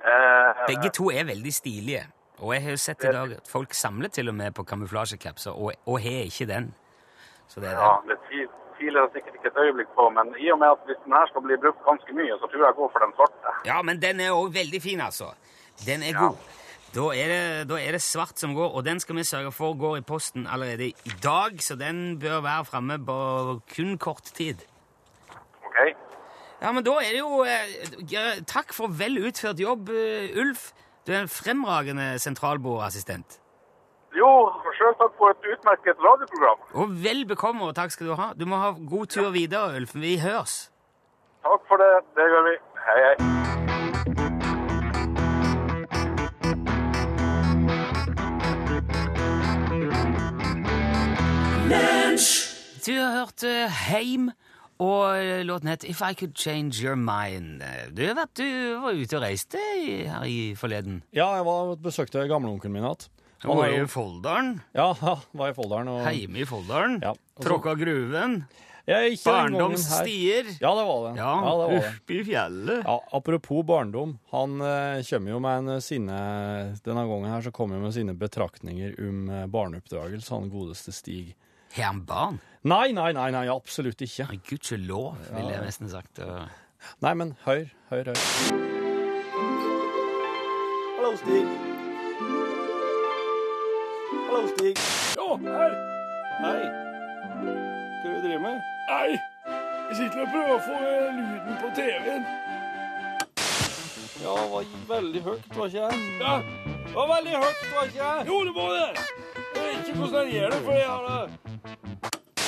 Eh, 0.06 0.66
Begge 0.68 0.90
to 0.96 1.10
er 1.12 1.24
veldig 1.30 1.54
stilige. 1.54 2.06
Og 2.42 2.54
jeg 2.56 2.64
har 2.64 2.72
jo 2.74 2.78
sett 2.82 3.04
i 3.06 3.12
dag 3.14 3.36
at 3.38 3.48
folk 3.52 3.74
samler 3.78 4.10
til 4.10 4.30
og 4.32 4.36
med 4.36 4.56
på 4.58 4.64
kamuflasjekapser, 4.66 5.52
og, 5.54 5.74
og 5.86 6.00
har 6.02 6.24
ikke 6.26 6.48
den. 6.50 6.72
Så 7.48 7.60
det 7.62 7.70
er 7.70 7.78
Ja, 7.78 7.92
det. 8.08 8.18
er 8.18 8.24
tvi- 8.32 8.50
tviler 8.82 9.12
sikkert 9.14 9.38
ikke 9.38 9.52
et 9.54 9.60
øyeblikk 9.66 9.92
på, 9.98 10.08
men 10.18 10.34
i 10.42 10.50
og 10.54 10.58
med 10.62 10.74
at 10.76 10.88
hvis 10.90 11.00
den 11.06 11.14
her 11.18 11.30
skal 11.30 11.46
bli 11.46 11.58
brukt 11.64 11.84
ganske 11.86 12.16
mye, 12.18 12.34
så 12.40 12.50
tror 12.50 12.64
jeg 12.64 12.70
jeg 12.72 12.80
går 12.80 12.90
for 12.96 13.06
den 13.06 13.14
svarte. 13.20 13.54
Ja, 13.70 13.78
men 13.88 14.02
den 14.02 14.20
er 14.26 14.34
òg 14.34 14.50
veldig 14.58 14.82
fin, 14.82 15.04
altså. 15.10 15.30
Den 15.86 16.04
er 16.04 16.18
god. 16.18 16.42
Da 16.92 17.04
er, 17.16 17.30
det, 17.32 17.44
da 17.70 17.78
er 17.80 17.96
det 17.96 18.02
svart 18.04 18.42
som 18.42 18.52
går, 18.58 18.74
og 18.76 18.84
den 18.84 19.00
skal 19.00 19.16
vi 19.16 19.24
sørge 19.24 19.52
for 19.56 19.78
går 19.80 20.02
i 20.02 20.04
posten 20.04 20.48
allerede 20.48 20.90
i 20.92 21.14
dag, 21.24 21.62
så 21.64 21.78
den 21.80 22.20
bør 22.20 22.42
være 22.44 22.66
framme 22.68 22.98
på 23.06 23.18
kun 23.76 23.98
kort 23.98 24.34
tid. 24.36 24.66
Ok? 25.64 25.80
Ja, 26.62 26.72
men 26.72 26.84
da 26.84 26.98
er 27.00 27.16
det 27.16 27.22
jo 27.22 27.46
eh, 27.48 28.42
Takk 28.48 28.76
for 28.76 28.92
vel 28.92 29.22
utført 29.24 29.64
jobb, 29.64 29.90
eh, 29.90 30.36
Ulf. 30.42 30.72
Du 31.08 31.14
er 31.14 31.24
en 31.24 31.32
fremragende 31.32 32.20
sentralbordassistent. 32.20 33.41
Jo, 34.20 34.30
selv 34.78 34.96
takk 35.00 35.14
for 35.18 35.32
et 35.34 35.46
utmerket 35.54 35.96
radioprogram. 36.08 36.60
Og 36.84 36.96
vel 37.04 37.24
bekomme, 37.30 37.64
og 37.70 37.76
takk 37.76 37.92
skal 37.96 38.08
du 38.12 38.16
ha. 38.20 38.32
Du 38.40 38.46
må 38.46 38.60
ha 38.60 38.72
god 38.96 39.06
tur 39.14 39.30
videre, 39.32 39.76
Ulf. 39.80 39.96
Vi 39.96 40.18
høres. 40.20 40.58
Takk 41.48 41.64
for 41.70 41.78
det, 41.82 41.92
det 42.20 42.28
gjør 42.34 42.44
vi. 42.50 42.58
Hei, 42.88 43.00
hei. 43.08 44.32
Du 52.86 52.96
har 52.98 53.12
hørt 53.20 53.44
eh, 53.46 53.70
Heim, 53.92 54.32
og 54.82 55.04
eh, 55.22 55.44
låten 55.46 55.70
het 55.70 55.84
If 55.86 56.02
I 56.02 56.14
Could 56.18 56.34
Change 56.40 56.82
Your 56.82 56.96
Mind. 56.98 57.62
Du, 57.94 58.02
vet, 58.18 58.32
du 58.38 58.48
var 58.82 58.98
ute 58.98 59.18
og 59.20 59.22
reiste 59.24 59.62
i- 59.78 60.08
her 60.10 60.24
i 60.26 60.56
forleden. 60.58 61.04
Ja, 61.14 61.28
jeg 61.38 61.46
var 61.46 61.76
besøkte 61.84 62.26
gamleonkelen 62.28 62.74
min 62.74 62.84
igjen. 62.88 63.10
Han 63.44 63.58
var 63.58 63.70
i 63.74 63.86
Folldalen. 63.90 64.52
Ja, 64.78 64.90
var 65.32 65.50
i 65.50 65.54
Folldalen. 65.58 65.88
Og... 65.96 66.04
Heime 66.06 66.44
i 66.44 66.46
Folldalen. 66.46 67.00
Ja, 67.02 67.16
så- 67.38 67.44
Tråkka 67.48 67.74
gruven. 67.80 68.44
Barndomsstier. 69.26 70.46
Ja, 70.60 70.72
det 70.76 70.84
var 70.86 71.04
det. 71.06 71.18
Ja, 71.20 71.32
Ja, 71.46 71.52
det 71.52 71.58
var 71.58 71.70
det. 71.72 71.80
oppe 72.02 72.14
i 72.18 72.24
fjellet. 72.28 72.82
Ja, 72.86 72.96
apropos 73.14 73.64
barndom. 73.66 74.16
Han 74.34 74.58
eh, 74.62 75.04
kommer 75.10 75.32
jo 75.32 75.40
med 75.40 75.70
en 75.70 75.82
sine 75.86 76.18
Denne 76.84 77.06
gangen 77.08 77.30
her 77.32 77.42
så 77.46 77.52
kommer 77.56 77.78
han 77.78 77.84
med 77.86 77.94
sine 77.96 78.14
betraktninger 78.18 78.98
om 79.08 79.30
eh, 79.30 79.46
barneoppdragelse, 79.54 80.34
han 80.34 80.50
godeste 80.52 80.92
Stig. 80.92 81.36
Har 81.78 81.92
han 81.94 82.04
barn? 82.10 82.40
Nei, 82.68 82.92
nei, 82.92 83.12
nei, 83.16 83.30
nei, 83.32 83.46
absolutt 83.54 84.02
ikke. 84.04 84.28
Nei, 84.34 84.42
Gudskjelov, 84.50 85.14
ville 85.32 85.54
jeg 85.56 85.66
nesten 85.70 85.90
sagt. 85.94 86.20
og- 86.20 86.50
Nei, 87.06 87.14
men 87.14 87.36
hør, 87.46 87.68
hør, 87.94 88.12
hør. 88.12 88.26
Hallo, 90.98 91.16
Stig. 91.22 91.71
Hallo, 94.42 94.54
Stig. 94.58 94.78
Jo, 95.18 95.26
her. 95.38 95.74
Hei. 96.42 96.62
Hva 97.42 97.50
er 97.50 98.06
det 98.06 98.14
du 98.14 98.22
driver 98.24 98.40
med? 98.42 98.62
Nei, 98.90 99.10
Jeg 99.90 99.98
sitter 100.00 100.22
og 100.24 100.32
prøver 100.34 100.54
å 100.56 100.62
få 100.66 100.78
eh, 100.92 101.10
lyden 101.18 101.60
på 101.62 101.68
TV-en. 101.78 102.24
Ja, 104.24 104.34
det 104.40 104.48
var 104.54 104.72
veldig 104.90 105.22
høyt, 105.28 105.46
var 105.58 105.70
ikke 105.70 105.84
jeg? 105.84 106.00
Ja, 106.24 106.34
Det 106.88 106.96
var 106.96 107.12
veldig 107.12 107.36
høyt, 107.44 107.62
var 107.76 107.86
ikke 107.92 108.02
jeg? 108.02 108.26
jo, 108.32 108.40
det 108.48 108.56
var 108.56 108.74
det. 108.80 109.06
Jeg 109.38 109.68
vet 109.68 109.92
ikke 109.92 110.00
hvordan 110.00 110.26
jeg 110.26 110.34
gjør 110.40 110.50
det, 110.56 110.62
for 110.66 110.74
jeg 110.80 110.90
har 110.90 111.04
det. 111.12 111.24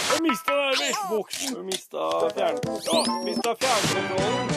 Jeg 0.09 0.25
mistet 0.25 0.63
den 0.63 0.81
vestboksen. 0.81 1.53
Du 1.53 1.63
mista 1.69 2.09
fjernkontrollen. 2.39 3.13
Ja, 3.13 3.21
mista 3.29 3.55
fjernkontrollen. 3.61 4.51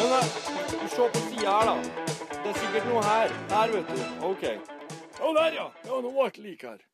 Men 0.00 0.16
eh, 0.22 0.34
se 0.96 1.12
på 1.12 1.26
sida 1.28 1.60
her, 1.60 1.68
da. 1.68 1.76
Det 2.32 2.56
er 2.56 2.58
sikkert 2.64 2.90
noe 2.94 3.06
her. 3.12 3.38
Her, 3.52 3.76
vet 3.76 3.94
du. 3.94 4.26
OK. 4.32 4.77
Å, 5.18 5.32
der, 5.34 5.56
ja. 5.56 5.66
Ja, 5.84 5.98
nå 6.02 6.12
ble 6.14 6.28
det 6.34 6.44
like 6.44 6.70
her. 6.70 6.84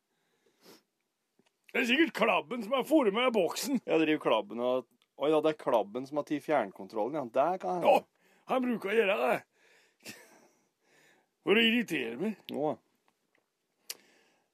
Det 1.71 1.81
er 1.81 1.87
sikkert 1.89 2.15
klabben 2.15 2.63
som 2.63 2.73
har 2.77 2.85
fôret 2.87 3.13
meg 3.13 3.29
i 3.29 3.35
boksen. 3.35 3.81
Jeg 3.83 4.01
driver 4.01 4.21
klabben 4.29 4.61
og 4.63 4.91
Oi 5.15 5.29
ja, 5.31 5.37
det 5.39 5.53
er 5.53 5.59
klabben 5.61 6.03
som 6.03 6.19
har 6.19 6.25
tatt 6.27 6.43
fjernkontrollen, 6.43 7.15
ja. 7.15 7.23
Der 7.31 7.59
kan 7.61 7.83
Ja, 7.85 7.99
han 8.51 8.63
bruker 8.65 8.91
å 8.91 8.95
gjøre 8.97 9.15
det. 9.21 9.37
For 11.45 11.55
å 11.55 11.63
irritere 11.63 12.17
meg. 12.19 12.35
Nå. 12.51 12.73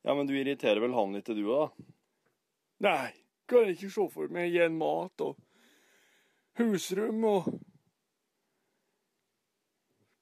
Ja, 0.05 0.13
men 0.13 0.29
du 0.29 0.35
irriterer 0.37 0.81
vel 0.83 0.93
han 0.93 1.15
litt, 1.15 1.29
du 1.29 1.41
òg, 1.47 1.71
da? 1.71 1.87
Nei, 2.85 3.09
kan 3.49 3.65
jeg 3.65 3.77
ikke 3.77 3.93
se 3.93 4.05
for 4.13 4.33
meg 4.33 4.49
igjen 4.51 4.77
mat 4.77 5.21
og 5.25 5.37
husrom 6.59 7.25
og 7.29 7.49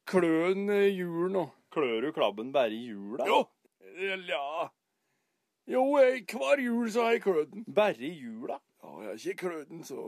kløn 0.09 0.67
hjulene, 0.71 1.45
og 1.45 1.58
Klør 1.73 2.01
du 2.01 2.11
klabben 2.15 2.51
bare 2.53 2.73
i 2.73 2.85
jula? 2.89 3.25
Jo, 3.29 3.43
ja. 4.27 4.67
Jo, 5.69 5.83
jeg, 6.01 6.23
hver 6.31 6.61
jul 6.63 6.89
så 6.91 7.03
har 7.05 7.11
jeg 7.17 7.21
klødd 7.21 7.51
den. 7.53 7.65
Bare 7.75 8.01
i 8.01 8.13
jula? 8.17 8.57
Ja, 8.83 8.93
jeg 9.03 9.09
har 9.11 9.19
ikke 9.19 9.35
klødd 9.47 9.65
den, 9.69 9.83
så 9.83 10.05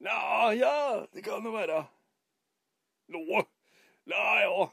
Ja, 0.00 0.50
ja, 0.56 1.06
det 1.12 1.24
kan 1.24 1.44
jo 1.44 1.52
være. 1.52 1.82
Nå 3.12 3.24
Ja, 4.08 4.38
ja. 4.46 4.68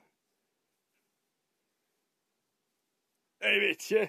Jeg 3.43 3.59
vet 3.61 3.83
ikke. 3.91 4.05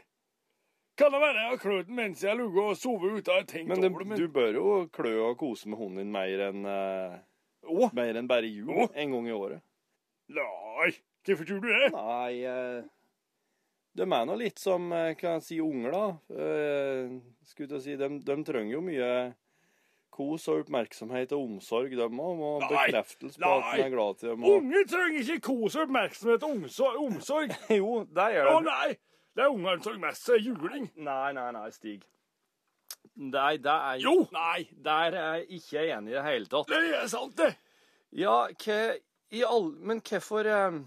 Kan 0.98 1.12
det 1.14 1.20
være 1.22 1.40
jeg 1.42 1.50
har 1.50 1.60
klødd 1.62 1.84
den 1.90 1.94
mens 1.98 2.22
jeg 2.24 2.30
har 2.32 2.38
ligget 2.40 2.62
og 2.72 2.76
sovet 2.78 3.18
ute 3.18 3.34
og 3.34 3.48
tenkt 3.50 3.68
Men 3.68 3.82
det, 3.82 3.90
over 3.92 4.04
det? 4.04 4.18
du 4.18 4.28
bør 4.34 4.54
jo 4.56 4.70
klø 4.92 5.12
og 5.28 5.36
kose 5.38 5.68
med 5.68 5.78
hunden 5.78 5.98
din 6.00 6.12
mer 6.14 6.40
enn 6.48 6.64
uh, 6.66 7.90
mer 7.94 8.18
enn 8.18 8.30
bare 8.30 8.46
i 8.48 8.54
jul. 8.56 8.72
Å. 8.72 8.88
En 8.94 9.12
gang 9.14 9.28
i 9.28 9.34
året. 9.36 9.62
nei, 10.28 10.90
hvorfor 11.28 11.48
tror 11.48 11.60
du 11.64 11.68
det? 11.68 11.90
Nei 11.94 12.44
eh, 12.48 12.86
De 13.98 14.06
er 14.06 14.28
nå 14.28 14.38
litt 14.40 14.62
som 14.62 14.88
eh, 14.94 15.12
kan 15.18 15.38
jeg 15.38 15.46
si, 15.48 15.60
unger, 15.62 15.94
da. 15.94 16.06
Eh, 16.46 17.18
skulle 17.48 17.72
til 17.72 17.78
å 17.78 17.84
si, 17.84 17.98
de, 18.00 18.10
de 18.24 18.38
trenger 18.46 18.76
jo 18.76 18.82
mye 18.84 19.12
kos 20.18 20.48
og 20.50 20.64
oppmerksomhet 20.64 21.32
og 21.36 21.44
omsorg. 21.44 21.94
De 21.94 22.08
må, 22.10 22.30
Og 22.58 22.64
bekreftelse 22.66 23.38
på 23.38 23.52
at 23.54 23.68
de 23.70 23.84
er 23.84 23.92
glad 23.94 24.20
til 24.20 24.32
dem. 24.32 24.44
Og... 24.44 24.60
Unger 24.62 24.88
trenger 24.90 25.20
ikke 25.22 25.40
kos 25.46 25.78
og 25.78 25.86
oppmerksomhet 25.86 26.46
og 26.48 27.02
omsorg. 27.06 27.54
Jo, 27.80 28.02
det 28.04 28.28
gjør 28.34 28.50
de. 28.50 28.54
Å 28.56 28.62
nei, 28.66 28.88
det 29.38 29.44
er 29.44 29.54
ungene 29.54 29.84
som 29.84 29.98
mest 30.02 30.30
er 30.34 30.42
juling. 30.42 30.88
Nei, 30.96 31.32
nei, 31.36 31.50
nei, 31.54 31.68
Stig. 31.74 32.06
Nei, 33.18 33.56
det 33.62 33.74
er 33.74 34.02
Jo. 34.02 34.14
Nei, 34.34 34.68
der 34.84 35.14
er 35.18 35.40
jeg 35.40 35.60
ikke 35.60 35.84
enig 35.86 36.12
i 36.12 36.16
det 36.16 36.24
hele 36.26 36.50
tatt. 36.50 36.70
Det 36.70 37.00
er 37.00 37.10
sant, 37.10 37.34
det. 37.38 37.52
Ja, 38.18 38.46
hva 38.64 38.78
i 39.30 39.42
all... 39.44 39.72
Men 39.84 40.00
hvorfor 40.00 40.46
eh, 40.48 40.78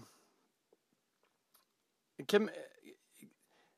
Hvem 2.30 2.48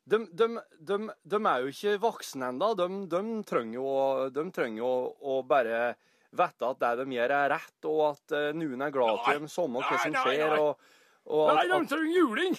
de, 0.04 0.18
de, 0.36 0.48
de, 0.84 0.98
de 1.24 1.38
er 1.48 1.62
jo 1.64 1.70
ikke 1.72 1.94
voksne 2.02 2.50
ennå. 2.52 2.72
De, 2.76 2.88
de 3.08 3.22
trenger 3.48 3.78
jo, 3.78 3.94
de 4.34 4.44
trenger 4.52 4.82
jo 4.82 4.90
å 5.24 5.38
bare 5.48 5.94
vite 6.34 6.68
at 6.68 6.82
det 6.82 6.92
de 7.00 7.16
gjør, 7.16 7.32
er 7.38 7.50
rett, 7.54 7.78
og 7.88 8.02
at 8.10 8.34
eh, 8.36 8.50
noen 8.58 8.84
er 8.84 8.92
glad 8.92 9.14
Nei. 9.14 9.24
til 9.24 9.40
dem, 9.40 9.50
samme 9.52 9.80
hva 9.84 9.98
som 10.02 10.16
skjer. 10.24 10.54
Og, 10.58 10.86
og 11.30 11.50
Nei, 11.54 11.66
de 11.70 11.80
trenger 11.94 12.18
juling. 12.18 12.56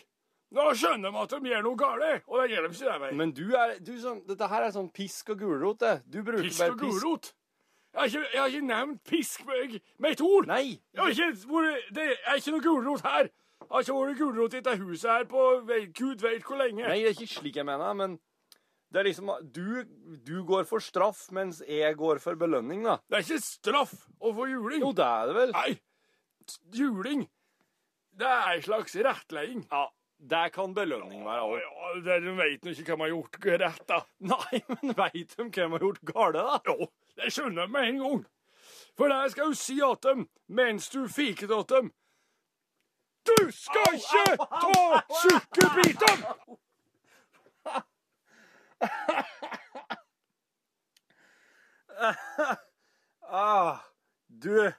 Da 0.56 0.68
skjønner 0.78 1.12
de 1.12 1.22
at 1.26 1.34
de 1.36 1.50
gjør 1.52 1.64
noe 1.66 1.80
galt, 1.80 2.28
og 2.32 2.38
det 2.40 2.52
gjør 2.54 2.68
de 2.70 2.78
ikke 2.78 3.10
men 3.20 3.34
du 3.36 3.44
er 3.58 3.74
du, 3.84 3.96
sånn, 4.00 4.22
Dette 4.30 4.48
her 4.48 4.68
er 4.68 4.72
sånn 4.76 4.88
pisk 4.96 5.34
og 5.34 5.42
gulrot, 5.42 5.82
det. 5.84 5.96
Du 6.08 6.22
bruker 6.24 6.46
Pisk 6.48 6.62
bare 6.64 6.76
og 6.76 6.80
pisk. 6.80 7.02
gulrot. 7.02 7.32
Jeg 7.96 8.00
har, 8.02 8.08
ikke, 8.12 8.30
jeg 8.34 8.42
har 8.42 8.54
ikke 8.54 8.68
nevnt 8.68 9.02
pisk 9.08 9.44
med, 9.48 9.76
med 10.04 10.16
et 10.16 10.22
ord. 10.24 10.48
Nei. 10.50 10.64
Ikke, 10.96 11.28
det 11.96 12.08
er 12.14 12.40
ikke 12.40 12.54
noe 12.56 12.64
gulrot 12.64 13.06
her. 13.08 13.30
Det 13.62 13.72
har 13.72 13.84
ikke 13.86 13.98
vært 13.98 14.20
gulrot 14.20 14.54
i 14.54 14.62
dette 14.62 14.78
huset 14.84 15.10
her 15.10 15.28
på 15.30 15.44
gud 15.98 16.22
vet 16.24 16.46
hvor 16.46 16.60
lenge. 16.62 16.86
Nei, 16.86 17.02
det 17.04 17.12
er 17.12 17.16
ikke 17.18 17.34
slik 17.40 17.60
jeg 17.60 17.68
mener, 17.68 17.96
men 17.98 18.18
det 18.94 19.02
er 19.02 19.08
liksom 19.10 19.32
Du, 19.52 19.84
du 20.24 20.36
går 20.48 20.68
for 20.70 20.84
straff, 20.84 21.26
mens 21.36 21.62
jeg 21.68 21.98
går 22.00 22.22
for 22.24 22.38
belønning, 22.40 22.86
da. 22.86 23.00
Det 23.10 23.18
er 23.20 23.26
ikke 23.26 23.42
straff 23.44 23.96
å 24.20 24.32
få 24.36 24.48
juling. 24.52 24.86
Jo, 24.86 24.94
det 24.96 25.08
er 25.08 25.32
det 25.32 25.36
vel. 25.40 25.56
Nei, 25.56 25.74
juling, 26.78 27.26
det 28.16 28.30
er 28.32 28.54
en 28.54 28.66
slags 28.68 28.96
rettleding. 29.08 29.66
Ja, 29.72 29.88
der 30.30 30.54
kan 30.56 30.76
belønning 30.78 31.26
være 31.26 31.50
òg. 31.50 31.58
Ja, 31.64 31.92
Dere 32.06 32.38
vet 32.38 32.64
nå 32.64 32.72
ikke 32.76 32.96
hva 32.96 32.96
de 32.96 33.04
har 33.04 33.14
gjort 33.16 33.50
rett, 33.66 33.84
da. 33.90 34.00
Nei, 34.32 34.62
men 34.76 34.96
veit 34.96 35.36
de 35.36 35.44
hva 35.44 35.52
de 35.52 35.68
har 35.76 35.86
gjort 35.90 36.08
galt, 36.14 36.40
da? 36.40 36.62
Jo, 36.70 36.90
det 37.20 37.34
skjønner 37.36 37.66
jeg 37.66 37.76
med 37.76 37.90
en 37.90 38.02
gang. 38.06 38.24
For 38.96 39.12
det 39.12 39.34
skal 39.34 39.52
jo 39.52 39.60
si 39.60 39.76
at 39.84 40.08
dem 40.08 40.26
mens 40.48 40.88
du 40.94 41.02
fiker 41.12 41.52
til 41.52 41.68
dem. 41.74 41.92
Du 43.26 43.52
skal 43.52 43.96
ikke 43.98 44.36
ta 44.38 45.02
sukkerbiter! 45.24 46.18
Ah, 53.30 53.80
du 54.28 54.72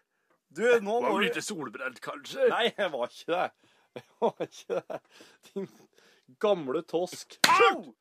Du, 0.56 0.62
nå 0.80 1.00
Var 1.00 1.10
må 1.10 1.18
du 1.18 1.24
du 1.24 1.24
litt 1.26 1.44
solbrent, 1.44 1.98
kanskje? 2.00 2.46
Nei, 2.52 2.70
jeg 2.78 2.92
var 2.92 3.10
ikke 3.10 3.32
det. 3.32 3.48
Jeg 3.96 4.04
var 4.20 4.46
ikke 4.46 4.80
det. 4.80 5.00
Din 5.48 5.68
gamle 6.40 6.82
tosk. 6.82 7.38
Au! 7.50 7.94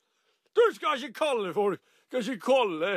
Du 0.56 0.64
skal 0.76 1.02
ikke 1.02 1.18
kalle 1.20 1.54
folk 1.56 1.82
Skal 2.08 2.24
ikke 2.24 2.46
kalle 2.46 2.92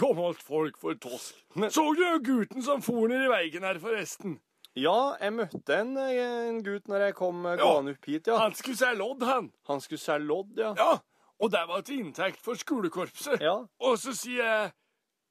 gammelt 0.00 0.42
folk 0.42 0.78
for 0.78 0.94
tosk. 1.00 1.36
Så 1.72 1.84
du 1.96 2.02
gutten 2.24 2.62
som 2.62 2.82
for 2.84 3.08
ned 3.08 3.24
i 3.26 3.30
veien 3.30 3.64
her, 3.64 3.78
forresten? 3.82 4.38
Ja, 4.78 5.16
jeg 5.18 5.32
møtte 5.34 5.76
en, 5.82 5.96
en 5.98 6.60
gutt 6.62 6.86
når 6.88 7.08
jeg 7.08 7.14
kom 7.18 7.46
eh, 7.46 7.56
Ja. 7.58 7.64
gående 7.64 7.94
opp 7.96 8.04
hit, 8.06 8.28
ja. 8.30 8.36
Han 8.38 8.54
skulle 8.54 8.78
se 8.78 8.90
lodd, 8.94 9.24
han. 9.26 9.48
Han 9.66 9.80
skulle 9.82 9.98
selge 10.02 10.28
lodd, 10.28 10.52
ja. 10.60 10.74
Ja, 10.78 10.92
og 11.40 11.50
det 11.50 11.62
var 11.68 11.82
til 11.82 12.04
inntekt 12.04 12.38
for 12.44 12.54
skolekorpset. 12.60 13.40
Ja. 13.42 13.56
Og 13.82 13.98
så 13.98 14.14
sier 14.14 14.44
jeg 14.44 14.70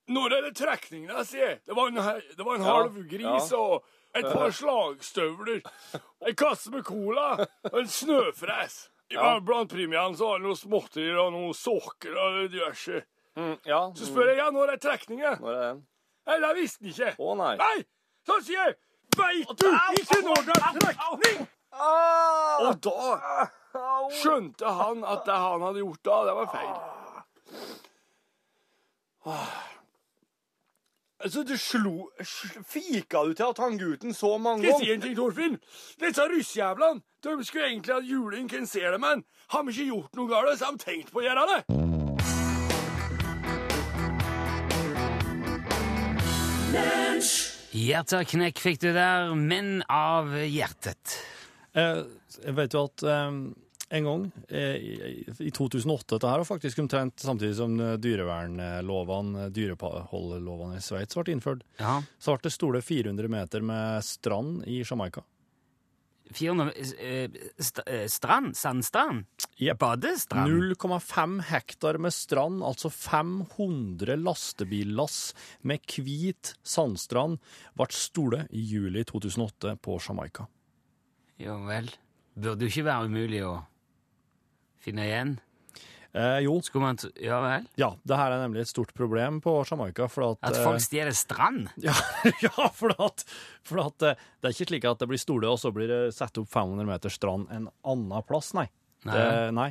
Når 0.10 0.34
er 0.34 0.42
det 0.48 0.56
trekning, 0.58 1.04
da, 1.08 1.22
sier 1.24 1.46
jeg. 1.52 1.58
Det 1.70 1.76
var 1.78 1.88
en, 1.92 2.00
det 2.36 2.46
var 2.46 2.56
en 2.58 2.64
Ja, 2.66 2.72
halv 2.80 2.96
gris 3.12 3.52
og 3.54 3.84
et 4.18 4.26
par 4.26 4.50
slagstøvler, 4.58 5.60
en 6.26 6.36
kasse 6.36 6.72
med 6.74 6.82
cola 6.88 7.28
og 7.70 7.76
en 7.84 7.88
snøfres. 7.94 8.88
Ja. 9.14 9.36
Blant 9.46 9.70
premiene 9.70 10.18
så 10.18 10.32
var 10.32 10.42
det 10.42 10.48
noe 10.50 10.58
småtterier 10.58 11.20
og 11.22 11.32
noen 11.36 11.54
sokker 11.54 12.18
og 12.18 12.40
diverse. 12.50 13.04
Mm, 13.38 13.56
ja. 13.70 13.84
Så 13.94 14.10
spør 14.10 14.32
jeg 14.32 14.42
ja, 14.42 14.50
når 14.54 14.74
er 14.74 14.82
trekninga? 14.82 15.36
Når 15.40 15.54
er 15.54 15.64
den? 15.70 15.84
Nei, 16.26 16.40
det 16.42 16.52
visste 16.58 16.82
han 16.84 16.92
ikke. 16.96 17.14
Å 17.22 17.38
nei. 17.40 17.54
Nei! 17.62 17.78
Så 18.26 18.40
sier 18.50 18.66
jeg 18.66 18.76
Veit 19.20 19.56
du 19.62 19.68
ikke 20.02 20.20
når 20.26 20.46
det 20.50 20.58
er 20.58 20.74
trekning? 20.84 21.48
Og 22.66 22.74
da 22.84 23.48
skjønte 24.22 24.78
han 24.80 25.04
at 25.08 25.26
det 25.28 25.38
han 25.46 25.66
hadde 25.68 25.84
gjort 25.84 26.06
da, 26.06 26.22
det 26.28 26.38
var 26.40 26.48
feil. 26.54 26.74
Altså, 31.20 31.44
du 31.44 31.58
slo 31.60 32.10
Fika 32.68 33.18
du 33.28 33.34
til 33.34 33.44
at 33.44 33.58
han 33.60 33.78
gutten 33.78 34.14
så 34.16 34.38
mange 34.38 34.64
Skal 34.64 34.70
jeg 34.70 34.80
si 34.80 34.94
en 34.94 35.02
ting, 35.02 35.16
Torfinn? 35.18 35.58
Disse 36.00 36.22
russjævlene 36.22 37.02
de 37.24 37.46
skulle 37.46 37.66
egentlig 37.66 37.94
hatt 37.94 38.04
juling, 38.08 38.50
hvem 38.50 38.66
ser 38.66 38.92
det, 38.92 39.00
men 39.00 39.24
har 39.50 39.64
vi 39.64 39.72
ikke 39.72 39.86
gjort 39.86 40.16
noe 40.16 40.28
galt, 40.32 40.60
så 40.60 40.66
har 40.66 40.72
de 40.72 40.78
tenkt 40.86 41.12
på 41.12 41.20
å 41.20 41.24
gjøre 41.28 41.46
det. 41.52 41.64
Hjerteknekk 47.76 48.58
fikk 48.64 48.80
du 48.82 48.92
der, 48.96 49.34
men 49.38 49.84
av 49.94 50.32
hjertet. 50.42 51.18
Eh, 51.78 52.02
jeg 52.42 52.56
vet 52.58 52.74
jo 52.74 52.86
at 52.88 53.04
eh, 53.06 53.28
en 54.00 54.06
gang, 54.08 54.24
eh, 54.50 54.76
i- 54.82 55.26
i 55.48 55.52
2008, 55.54 56.16
dette 56.18 56.30
her 56.32 56.42
var 56.42 56.46
faktisk 56.50 56.80
omtrent 56.82 57.22
samtidig 57.22 57.56
som 57.60 57.80
eh, 57.80 57.96
dyrevernlovene, 58.02 59.50
dyreholdelovene 59.54 60.78
i 60.78 60.82
Sveits 60.82 61.16
ble 61.20 61.34
innført, 61.36 61.62
Ja. 61.80 62.02
så 62.20 62.34
ble 62.34 62.42
det 62.50 62.54
store 62.58 62.82
400 62.82 63.30
meter 63.30 63.62
med 63.62 64.04
strand 64.04 64.64
i 64.66 64.82
Jamaica. 64.84 65.22
400 66.34 66.72
eh, 67.00 67.32
st 67.58 67.84
eh, 67.86 68.06
Strand? 68.08 68.58
Sandstrand? 68.58 69.26
Yep. 69.58 69.80
Badestrand? 69.80 70.52
0,5 70.52 71.42
hektar 71.50 71.98
med 71.98 72.14
strand, 72.14 72.64
altså 72.64 72.92
500 72.94 74.18
lastebillass 74.22 75.34
med 75.62 75.84
hvit 75.90 76.54
sandstrand, 76.64 77.40
ble 77.78 77.90
stolet 77.94 78.48
i 78.54 78.64
juli 78.76 79.04
2008 79.10 79.76
på 79.84 80.00
Jamaica. 80.06 80.48
Ja 81.40 81.58
vel. 81.66 81.90
Burde 82.40 82.68
jo 82.68 82.72
ikke 82.72 82.88
være 82.88 83.10
umulig 83.10 83.44
å 83.48 83.58
finne 84.84 85.08
igjen. 85.08 85.38
Eh, 86.14 86.40
jo, 86.42 86.56
Ja 87.22 87.38
vel? 87.44 87.68
ja, 87.78 87.92
det 88.04 88.18
her 88.18 88.34
er 88.34 88.42
nemlig 88.42 88.64
et 88.64 88.72
stort 88.72 88.94
problem 88.98 89.38
på 89.46 89.54
Jamaica, 89.70 90.08
for 90.10 90.32
at 90.32 90.40
At 90.42 90.58
eh, 90.58 90.64
folk 90.66 90.82
stjeler 90.82 91.14
strand? 91.14 91.70
Ja, 91.86 91.94
ja 92.42 92.70
for, 92.74 92.96
at, 92.98 93.26
for 93.64 93.84
at 93.86 94.02
eh, 94.02 94.18
det 94.42 94.50
er 94.50 94.56
ikke 94.56 94.70
slik 94.72 94.90
at 94.90 95.04
det 95.04 95.10
blir 95.12 95.22
stole, 95.22 95.50
og 95.52 95.62
så 95.62 95.72
blir 95.76 95.88
det 95.92 96.02
satt 96.18 96.42
opp 96.42 96.50
500 96.50 96.90
meter 96.90 97.14
strand 97.14 97.48
en 97.54 97.70
annen 97.86 98.26
plass, 98.26 98.56
nei. 98.58 98.66
Nei. 99.08 99.16
Det, 99.16 99.52
nei. 99.56 99.70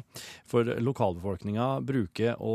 For 0.48 0.64
lokalbefolkninga 0.80 1.66
bruker 1.84 2.38
å 2.40 2.54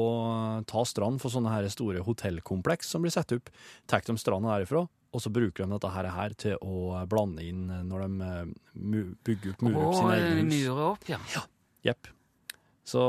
ta 0.66 0.82
strand 0.90 1.22
for 1.22 1.30
sånne 1.30 1.52
her 1.54 1.68
store 1.70 2.02
hotellkompleks 2.08 2.90
som 2.96 3.04
blir 3.06 3.14
satt 3.14 3.36
opp. 3.36 3.52
Tar 3.86 4.02
de 4.08 4.16
stranda 4.18 4.56
derifra, 4.56 4.88
og 4.88 5.22
så 5.22 5.30
bruker 5.30 5.68
de 5.68 5.76
dette 5.76 5.92
her, 5.94 6.34
til 6.40 6.58
å 6.66 7.04
blande 7.12 7.46
inn 7.46 7.68
når 7.92 8.08
de 8.08 8.32
eh, 8.32 9.14
bygger 9.28 9.54
opp, 9.54 9.68
murer 9.68 9.86
opp 9.86 10.00
sine 10.00 10.18
egne 10.24 10.64
hus. 10.64 10.84
opp, 10.88 11.10
ja. 11.12 11.48
Jepp. 11.84 12.10
Så 12.86 13.00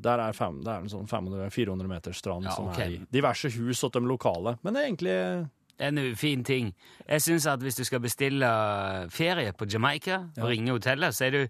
der 0.00 0.18
er, 0.18 0.32
fem, 0.32 0.62
det 0.64 0.72
er 0.72 0.80
en 0.84 0.88
sånn 0.88 1.08
500-400 1.10 1.88
meter 1.90 2.14
strand 2.16 2.46
Ja, 2.48 2.54
som 2.56 2.70
er 2.72 2.94
i 2.94 3.00
diverse 3.12 3.50
hus 3.52 3.82
og 3.84 3.92
de 3.92 4.00
lokale. 4.08 4.56
Men 4.62 4.74
det 4.74 4.80
er 4.80 4.88
egentlig 4.88 5.18
En 5.84 5.98
fin 6.16 6.44
ting. 6.44 6.68
Jeg 7.08 7.22
syns 7.22 7.46
at 7.50 7.58
hvis 7.58 7.74
du 7.74 7.82
skal 7.84 8.00
bestille 8.00 8.46
ferie 9.10 9.52
på 9.52 9.66
Jamaica 9.66 10.20
og 10.38 10.48
ringe 10.48 10.70
hotellet, 10.70 11.14
så 11.14 11.24
er 11.26 11.30
du 11.30 11.40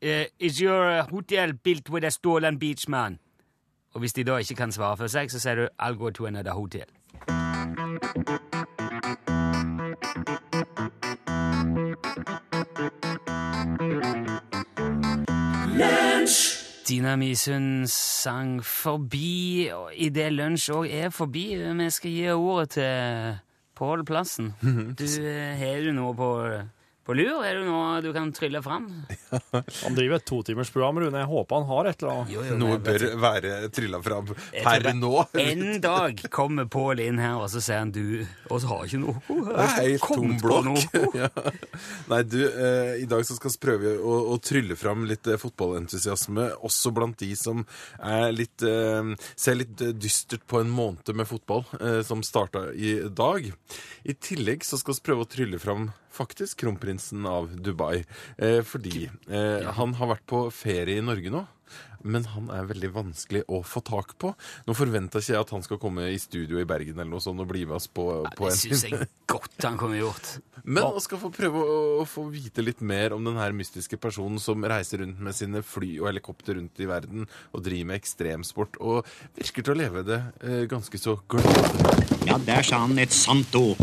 eh, 0.00 0.26
Is 0.40 0.58
your 0.62 1.02
hotel 1.10 1.54
built 1.54 1.90
with 1.90 2.06
a 2.06 2.10
stolen 2.10 2.58
beach 2.58 2.88
man? 2.88 3.18
Og 3.92 4.00
hvis 4.00 4.12
de 4.12 4.24
da 4.24 4.38
ikke 4.40 4.54
kan 4.54 4.72
svare 4.72 4.96
for 4.96 5.12
seg, 5.12 5.30
så 5.30 5.38
sier 5.38 5.54
du 5.54 5.68
I'll 5.78 5.98
go 6.00 6.10
to 6.10 6.26
another 6.26 6.52
hotel. 6.56 6.88
Tina 16.90 17.12
Misund 17.14 17.86
sang 17.86 18.64
forbi, 18.66 19.68
og 19.70 19.92
idet 19.94 20.32
lunsj 20.34 20.72
òg 20.74 20.88
er 20.90 21.12
forbi, 21.14 21.44
vi 21.54 21.86
skal 21.94 22.10
gi 22.10 22.24
ordet 22.34 22.72
til 22.74 23.36
Pål 23.78 24.02
Plassen. 24.08 24.48
Du, 24.98 25.04
eh, 25.06 25.54
har 25.54 25.84
du 25.84 25.92
noe 25.94 26.16
på, 26.18 26.30
på 27.10 27.16
lur? 27.18 27.42
Er 27.42 27.58
det 27.58 27.66
noe 27.66 27.98
du 28.04 28.12
kan 28.14 28.30
trylle 28.34 28.60
fram? 28.62 28.86
Han 29.84 29.96
driver 29.96 30.20
et 30.20 30.26
totimersprogram, 30.28 31.00
Rune. 31.02 31.22
Jeg 31.22 31.28
håper 31.30 31.58
han 31.58 31.66
har 31.66 31.88
et 31.90 32.02
eller 32.02 32.12
annet. 32.12 32.32
Jo, 32.34 32.42
jo, 32.46 32.56
Noe 32.60 32.78
bør 32.82 33.04
være 33.20 33.54
trylla 33.74 34.00
fram 34.04 34.30
per 34.30 34.86
nå. 34.94 35.12
En 35.40 35.64
dag 35.82 36.22
kommer 36.30 36.68
Pål 36.70 37.02
inn 37.02 37.18
her, 37.18 37.40
og 37.40 37.48
så 37.50 37.62
sier 37.64 37.80
han 37.82 37.90
du 37.94 38.22
Og 38.50 38.60
så 38.62 38.70
har 38.70 38.86
ikke 38.86 39.00
noe. 39.02 39.16
Det 39.26 39.56
er 39.64 39.72
helt 39.78 40.06
tom 40.06 40.36
blokk. 40.38 40.98
ja. 41.20 41.30
Nei, 42.12 42.20
du, 42.30 42.38
eh, 42.46 42.92
i 43.02 43.08
dag 43.10 43.24
så 43.26 43.36
skal 43.38 43.54
vi 43.54 43.62
prøve 43.64 43.94
å, 43.98 44.16
å 44.34 44.38
trylle 44.44 44.76
fram 44.78 45.06
litt 45.08 45.26
eh, 45.30 45.40
fotballentusiasme, 45.40 46.46
også 46.66 46.92
blant 46.94 47.18
de 47.22 47.32
som 47.38 47.64
er 47.98 48.28
litt, 48.36 48.62
eh, 48.66 49.14
ser 49.34 49.58
litt 49.58 49.82
eh, 49.82 49.94
dystert 49.96 50.46
på 50.50 50.62
en 50.62 50.70
måned 50.70 51.10
med 51.16 51.28
fotball, 51.30 51.64
eh, 51.80 52.02
som 52.06 52.22
starta 52.26 52.68
i 52.74 53.00
dag. 53.08 53.50
I 54.06 54.14
tillegg 54.14 54.66
så 54.66 54.78
skal 54.80 54.98
vi 54.98 55.06
prøve 55.10 55.26
å 55.26 55.30
trylle 55.30 55.62
fram 55.62 55.90
faktisk 56.12 56.64
kronprinsen 56.64 57.26
av 57.26 57.52
Dubai, 57.56 58.04
eh, 58.36 58.60
fordi 58.66 59.08
eh, 59.28 59.70
han 59.78 59.96
har 60.00 60.14
vært 60.16 60.26
på 60.30 60.44
ferie 60.54 60.98
i 60.98 61.06
Norge 61.06 61.32
nå. 61.32 61.46
Men 62.02 62.24
han 62.32 62.48
er 62.52 62.68
veldig 62.70 62.88
vanskelig 62.94 63.42
å 63.52 63.60
få 63.66 63.82
tak 63.84 64.14
på. 64.20 64.32
Nå 64.66 64.74
forventer 64.76 65.20
ikke 65.20 65.34
jeg 65.34 65.44
at 65.44 65.52
han 65.52 65.64
skal 65.64 65.80
komme 65.82 66.06
i 66.08 66.18
studio 66.20 66.60
i 66.60 66.66
Bergen 66.68 66.96
eller 66.96 67.10
noe 67.12 67.24
sånt 67.24 67.42
og 67.42 67.50
bli 67.50 67.66
med 67.66 67.76
oss 67.76 67.90
på, 67.92 68.06
på 68.36 68.48
Det 68.48 68.56
syns 68.56 68.86
jeg 68.88 69.08
godt 69.30 69.66
han 69.66 69.78
kunne 69.80 70.00
gjort. 70.00 70.32
men 70.64 70.86
han 70.86 71.04
skal 71.04 71.20
få 71.20 71.30
prøve 71.34 71.60
å, 71.60 71.78
å 72.00 72.08
få 72.08 72.26
vite 72.32 72.64
litt 72.64 72.80
mer 72.80 73.14
om 73.16 73.24
den 73.28 73.38
her 73.40 73.54
mystiske 73.56 74.00
personen 74.00 74.40
som 74.42 74.64
reiser 74.64 75.04
rundt 75.04 75.20
med 75.20 75.36
sine 75.36 75.62
fly 75.66 75.92
og 76.00 76.10
helikopter 76.10 76.56
rundt 76.58 76.80
i 76.80 76.88
verden 76.88 77.28
og 77.52 77.64
driver 77.64 77.92
med 77.92 78.00
ekstremsport 78.00 78.80
og 78.80 79.04
virker 79.36 79.66
til 79.66 79.76
å 79.76 79.80
leve 79.84 80.06
det 80.08 80.20
eh, 80.40 80.64
ganske 80.70 81.00
så 81.00 81.18
glad. 81.28 81.48
Ja, 82.28 82.40
der 82.40 82.64
sa 82.66 82.84
han 82.86 82.98
et 83.00 83.12
sant 83.16 83.54
ord. 83.60 83.80